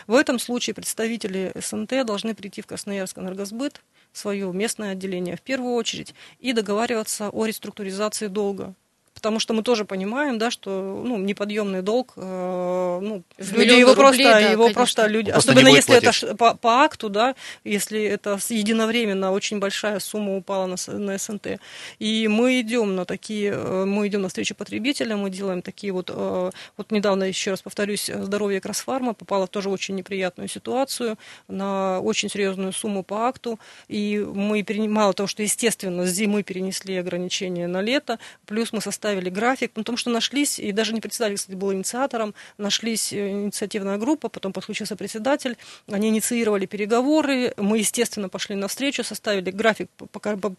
В 0.07 0.15
этом 0.15 0.39
случае 0.39 0.73
представители 0.73 1.51
СНТ 1.55 2.05
должны 2.05 2.35
прийти 2.35 2.61
в 2.61 2.67
Красноярск 2.67 3.17
энергосбыт, 3.17 3.81
свое 4.13 4.51
местное 4.51 4.91
отделение 4.91 5.37
в 5.37 5.41
первую 5.41 5.73
очередь, 5.75 6.13
и 6.39 6.53
договариваться 6.53 7.29
о 7.29 7.45
реструктуризации 7.45 8.27
долга 8.27 8.73
потому 9.21 9.39
что 9.39 9.53
мы 9.53 9.61
тоже 9.61 9.85
понимаем, 9.85 10.39
да, 10.39 10.49
что 10.49 11.03
ну, 11.05 11.17
неподъемный 11.19 11.83
долг, 11.83 12.13
э, 12.15 12.99
ну, 13.01 13.21
в 13.37 13.53
люди 13.53 13.73
его 13.73 13.93
рублей, 13.93 13.95
просто, 13.95 14.23
да, 14.23 14.39
его 14.39 14.69
просто 14.69 15.05
люди, 15.05 15.31
просто 15.31 15.51
особенно 15.51 15.69
если 15.69 15.99
платить. 15.99 16.23
это 16.23 16.35
по, 16.35 16.55
по 16.55 16.69
акту, 16.81 17.09
да, 17.09 17.35
если 17.63 18.01
это 18.03 18.39
единовременно 18.49 19.31
очень 19.31 19.59
большая 19.59 19.99
сумма 19.99 20.35
упала 20.35 20.65
на, 20.65 20.97
на 20.97 21.19
СНТ, 21.19 21.59
и 21.99 22.27
мы 22.27 22.61
идем 22.61 22.95
на 22.95 23.05
такие, 23.05 23.51
э, 23.51 23.85
мы 23.85 24.07
идем 24.07 24.23
на 24.23 24.29
встречу 24.29 24.55
потребителя, 24.55 25.15
мы 25.15 25.29
делаем 25.29 25.61
такие 25.61 25.93
вот, 25.93 26.09
э, 26.11 26.51
вот 26.77 26.91
недавно 26.91 27.25
еще 27.25 27.51
раз 27.51 27.61
повторюсь, 27.61 28.09
здоровье 28.11 28.59
Красфарма 28.59 29.13
попало 29.13 29.45
в 29.45 29.49
тоже 29.49 29.69
очень 29.69 29.93
неприятную 29.93 30.47
ситуацию 30.49 31.19
на 31.47 31.99
очень 31.99 32.27
серьезную 32.27 32.73
сумму 32.73 33.03
по 33.03 33.27
акту, 33.27 33.59
и 33.87 34.17
мы 34.17 34.65
мало 34.87 35.13
того, 35.13 35.27
что 35.27 35.43
естественно 35.43 36.07
с 36.07 36.09
зимы 36.09 36.41
перенесли 36.41 36.97
ограничения 36.97 37.67
на 37.67 37.81
лето, 37.81 38.17
плюс 38.47 38.73
мы 38.73 38.81
составили 38.81 39.10
составили 39.11 39.29
график, 39.29 39.71
потому 39.71 39.97
что 39.97 40.09
нашлись, 40.09 40.59
и 40.59 40.71
даже 40.71 40.93
не 40.93 41.01
председатель, 41.01 41.35
кстати, 41.35 41.55
был 41.55 41.73
инициатором, 41.73 42.33
нашлись 42.57 43.13
э, 43.13 43.29
инициативная 43.29 43.97
группа, 43.97 44.29
потом 44.29 44.53
подключился 44.53 44.95
председатель, 44.95 45.57
они 45.91 46.09
инициировали 46.09 46.65
переговоры, 46.65 47.53
мы, 47.57 47.79
естественно, 47.79 48.29
пошли 48.29 48.55
навстречу, 48.55 49.03
составили 49.03 49.51
график 49.51 49.89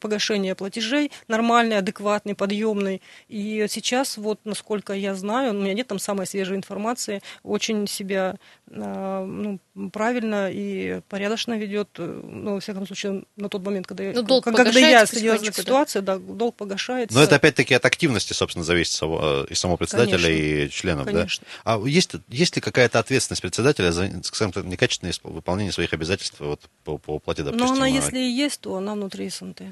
погашения 0.01 0.55
платежей, 0.55 1.11
нормальный, 1.29 1.79
адекватный, 1.79 2.35
подъемный, 2.35 3.01
и 3.29 3.67
сейчас, 3.69 4.19
вот, 4.19 4.41
насколько 4.45 4.93
я 4.93 5.15
знаю, 5.15 5.53
у 5.53 5.55
меня 5.55 5.75
нет 5.75 5.87
там 5.87 5.99
самой 5.99 6.27
свежей 6.27 6.57
информации, 6.57 7.23
очень 7.43 7.87
себя 7.87 8.37
а, 8.75 9.25
ну, 9.27 9.59
правильно 9.93 10.51
и 10.51 11.01
порядочно 11.09 11.59
ведет, 11.59 11.89
э, 11.99 12.21
ну, 12.25 12.55
во 12.55 12.61
всяком 12.61 12.87
случае, 12.87 13.25
на 13.37 13.49
тот 13.49 13.63
момент, 13.65 13.87
когда, 13.87 14.05
ну, 14.05 14.23
долг 14.23 14.45
когда 14.45 14.71
я 14.71 15.05
следила 15.05 15.37
за 15.37 15.53
ситуацией, 15.53 16.03
да, 16.03 16.17
долг 16.19 16.55
погашается. 16.57 17.15
Но 17.15 17.23
это 17.23 17.37
опять-таки 17.37 17.75
от 17.75 17.85
активности, 17.85 18.33
собственно, 18.43 18.65
зависит 18.65 18.93
само, 18.93 19.45
и 19.49 19.55
самого 19.55 19.77
председателя, 19.77 20.19
Конечно. 20.19 20.65
и 20.65 20.71
членов, 20.71 21.07
Конечно. 21.07 21.47
да? 21.65 21.75
А 21.75 21.87
есть, 21.87 22.13
есть 22.29 22.57
ли 22.57 22.63
какая-то 22.63 22.99
ответственность 22.99 23.43
председателя 23.43 23.93
за, 23.93 24.11
скажем 24.25 24.53
так, 24.53 24.65
некачественное 24.65 25.15
выполнение 25.23 25.73
своих 25.73 25.93
обязательств 25.93 26.41
вот, 26.41 26.61
по, 26.85 26.99
по 26.99 27.13
уплате, 27.15 27.45
допустим? 27.45 27.67
Но 27.67 27.73
она, 27.73 27.87
если 27.87 28.19
и 28.19 28.31
есть, 28.31 28.61
то 28.61 28.77
она 28.77 28.95
внутри 28.95 29.29
СНТ. 29.31 29.63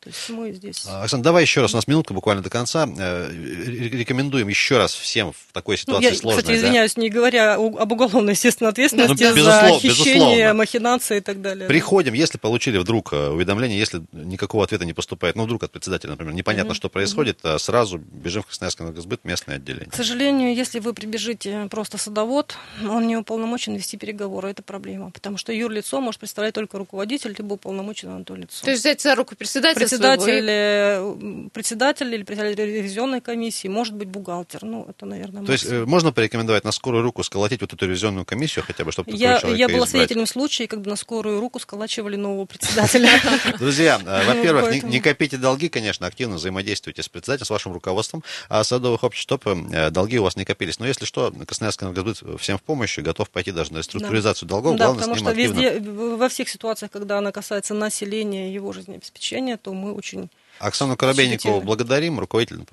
То 0.00 0.08
есть 0.08 0.30
мы 0.30 0.50
здесь... 0.52 0.86
А, 0.86 1.02
Оксана, 1.02 1.22
давай 1.22 1.42
еще 1.42 1.60
раз, 1.60 1.74
у 1.74 1.76
нас 1.76 1.86
минутка 1.86 2.14
буквально 2.14 2.42
до 2.42 2.48
конца. 2.48 2.88
Э, 2.98 3.30
рекомендуем 3.30 4.48
еще 4.48 4.78
раз 4.78 4.94
всем 4.94 5.32
в 5.32 5.52
такой 5.52 5.76
ситуации 5.76 6.06
ну, 6.06 6.10
я, 6.10 6.16
сложной. 6.16 6.42
Кстати, 6.42 6.56
извиняюсь, 6.56 6.94
да? 6.94 7.02
не 7.02 7.10
говоря 7.10 7.54
об 7.56 7.92
уголовной, 7.92 8.32
естественно, 8.32 8.70
ответственности 8.70 9.22
ну, 9.22 9.42
за 9.42 9.68
хищение, 9.78 10.14
безусловно. 10.14 10.54
махинации 10.54 11.18
и 11.18 11.20
так 11.20 11.42
далее. 11.42 11.68
Приходим, 11.68 12.14
если 12.14 12.38
получили 12.38 12.78
вдруг 12.78 13.12
э, 13.12 13.28
уведомление, 13.28 13.78
если 13.78 14.00
никакого 14.12 14.64
ответа 14.64 14.86
не 14.86 14.94
поступает, 14.94 15.36
ну, 15.36 15.44
вдруг 15.44 15.64
от 15.64 15.72
председателя, 15.72 16.12
например, 16.12 16.32
непонятно, 16.32 16.72
mm-hmm. 16.72 16.76
что 16.76 16.88
происходит, 16.88 17.40
mm-hmm. 17.42 17.58
сразу 17.58 17.98
бежим 17.98 18.42
в 18.42 18.46
Красноярский 18.46 18.86
энергосбыт, 18.86 19.24
местное 19.24 19.56
отделение. 19.56 19.90
К 19.90 19.94
сожалению, 19.94 20.54
если 20.54 20.78
вы 20.78 20.94
прибежите 20.94 21.68
просто 21.70 21.98
садовод, 21.98 22.56
он 22.88 23.06
не 23.06 23.18
уполномочен 23.18 23.74
вести 23.74 23.98
переговоры, 23.98 24.48
это 24.48 24.62
проблема, 24.62 25.10
потому 25.10 25.36
что 25.36 25.52
юрлицо 25.52 26.00
может 26.00 26.20
представлять 26.20 26.54
только 26.54 26.78
руководитель, 26.78 27.34
либо 27.36 27.52
уполномоченное 27.52 28.16
на 28.16 28.24
то 28.24 28.34
лицо. 28.34 28.64
То 28.64 28.70
есть 28.70 28.80
взять 28.80 29.02
за 29.02 29.14
руку 29.14 29.36
председателя 29.36 29.89
председатель, 29.90 30.44
своего... 30.44 31.48
председатель 31.50 32.14
или 32.14 32.22
председатель 32.22 32.64
ревизионной 32.64 33.20
комиссии, 33.20 33.68
может 33.68 33.94
быть 33.94 34.08
бухгалтер. 34.08 34.64
Ну, 34.64 34.86
это, 34.88 35.06
наверное, 35.06 35.44
То 35.44 35.52
есть 35.52 35.66
э, 35.66 35.84
можно 35.84 36.12
порекомендовать 36.12 36.64
на 36.64 36.72
скорую 36.72 37.02
руку 37.02 37.22
сколотить 37.22 37.60
вот 37.60 37.72
эту 37.72 37.86
ревизионную 37.86 38.24
комиссию 38.24 38.64
хотя 38.66 38.84
бы, 38.84 38.92
чтобы 38.92 39.10
я, 39.12 39.38
я 39.38 39.68
была 39.68 39.78
избрать? 39.78 39.90
свидетелем 39.90 40.26
случая, 40.26 40.66
когда 40.66 40.90
на 40.90 40.96
скорую 40.96 41.40
руку 41.40 41.58
сколачивали 41.58 42.16
нового 42.16 42.46
председателя. 42.46 43.08
Друзья, 43.58 44.00
э, 44.04 44.26
во-первых, 44.34 44.82
не 44.82 45.00
копите 45.00 45.36
долги, 45.36 45.68
конечно, 45.68 46.06
активно 46.06 46.36
взаимодействуйте 46.36 47.02
с 47.02 47.08
председателем, 47.08 47.46
с 47.46 47.50
вашим 47.50 47.72
руководством 47.72 48.22
а 48.48 48.64
садовых 48.64 49.04
обществ, 49.04 49.22
чтобы 49.22 49.66
э, 49.72 49.90
долги 49.90 50.18
у 50.18 50.22
вас 50.22 50.36
не 50.36 50.44
копились. 50.44 50.78
Но 50.78 50.86
если 50.86 51.04
что, 51.04 51.32
Красноярский 51.46 51.86
энергосбыт 51.86 52.40
всем 52.40 52.58
в 52.58 52.62
помощи, 52.62 53.00
готов 53.00 53.30
пойти 53.30 53.52
даже 53.52 53.72
на 53.72 53.78
реструктуризацию 53.78 54.48
долгов. 54.48 54.76
Да, 54.76 54.92
потому 54.92 55.14
что 55.16 55.32
везде, 55.32 55.80
во 55.80 56.28
всех 56.28 56.48
ситуациях, 56.48 56.90
когда 56.90 57.18
она 57.18 57.32
касается 57.32 57.74
населения 57.74 58.52
его 58.52 58.72
жизнеобеспечения, 58.72 59.56
то 59.56 59.72
мы 59.80 59.92
очень 59.92 60.30
Оксану 60.58 60.96
Коробейникову 60.96 61.62
благодарим, 61.62 62.20
руководитель 62.20 62.64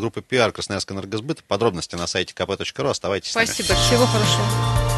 группы 0.00 0.22
пиар 0.22 0.50
Красноярского 0.50 0.96
энергосбыта. 0.96 1.42
Подробности 1.46 1.94
на 1.94 2.06
сайте 2.06 2.34
kp.ru. 2.34 2.88
Оставайтесь 2.88 3.30
Спасибо. 3.30 3.66
с 3.66 3.68
нами. 3.68 3.80
Всего 3.80 4.06
хорошего. 4.06 4.97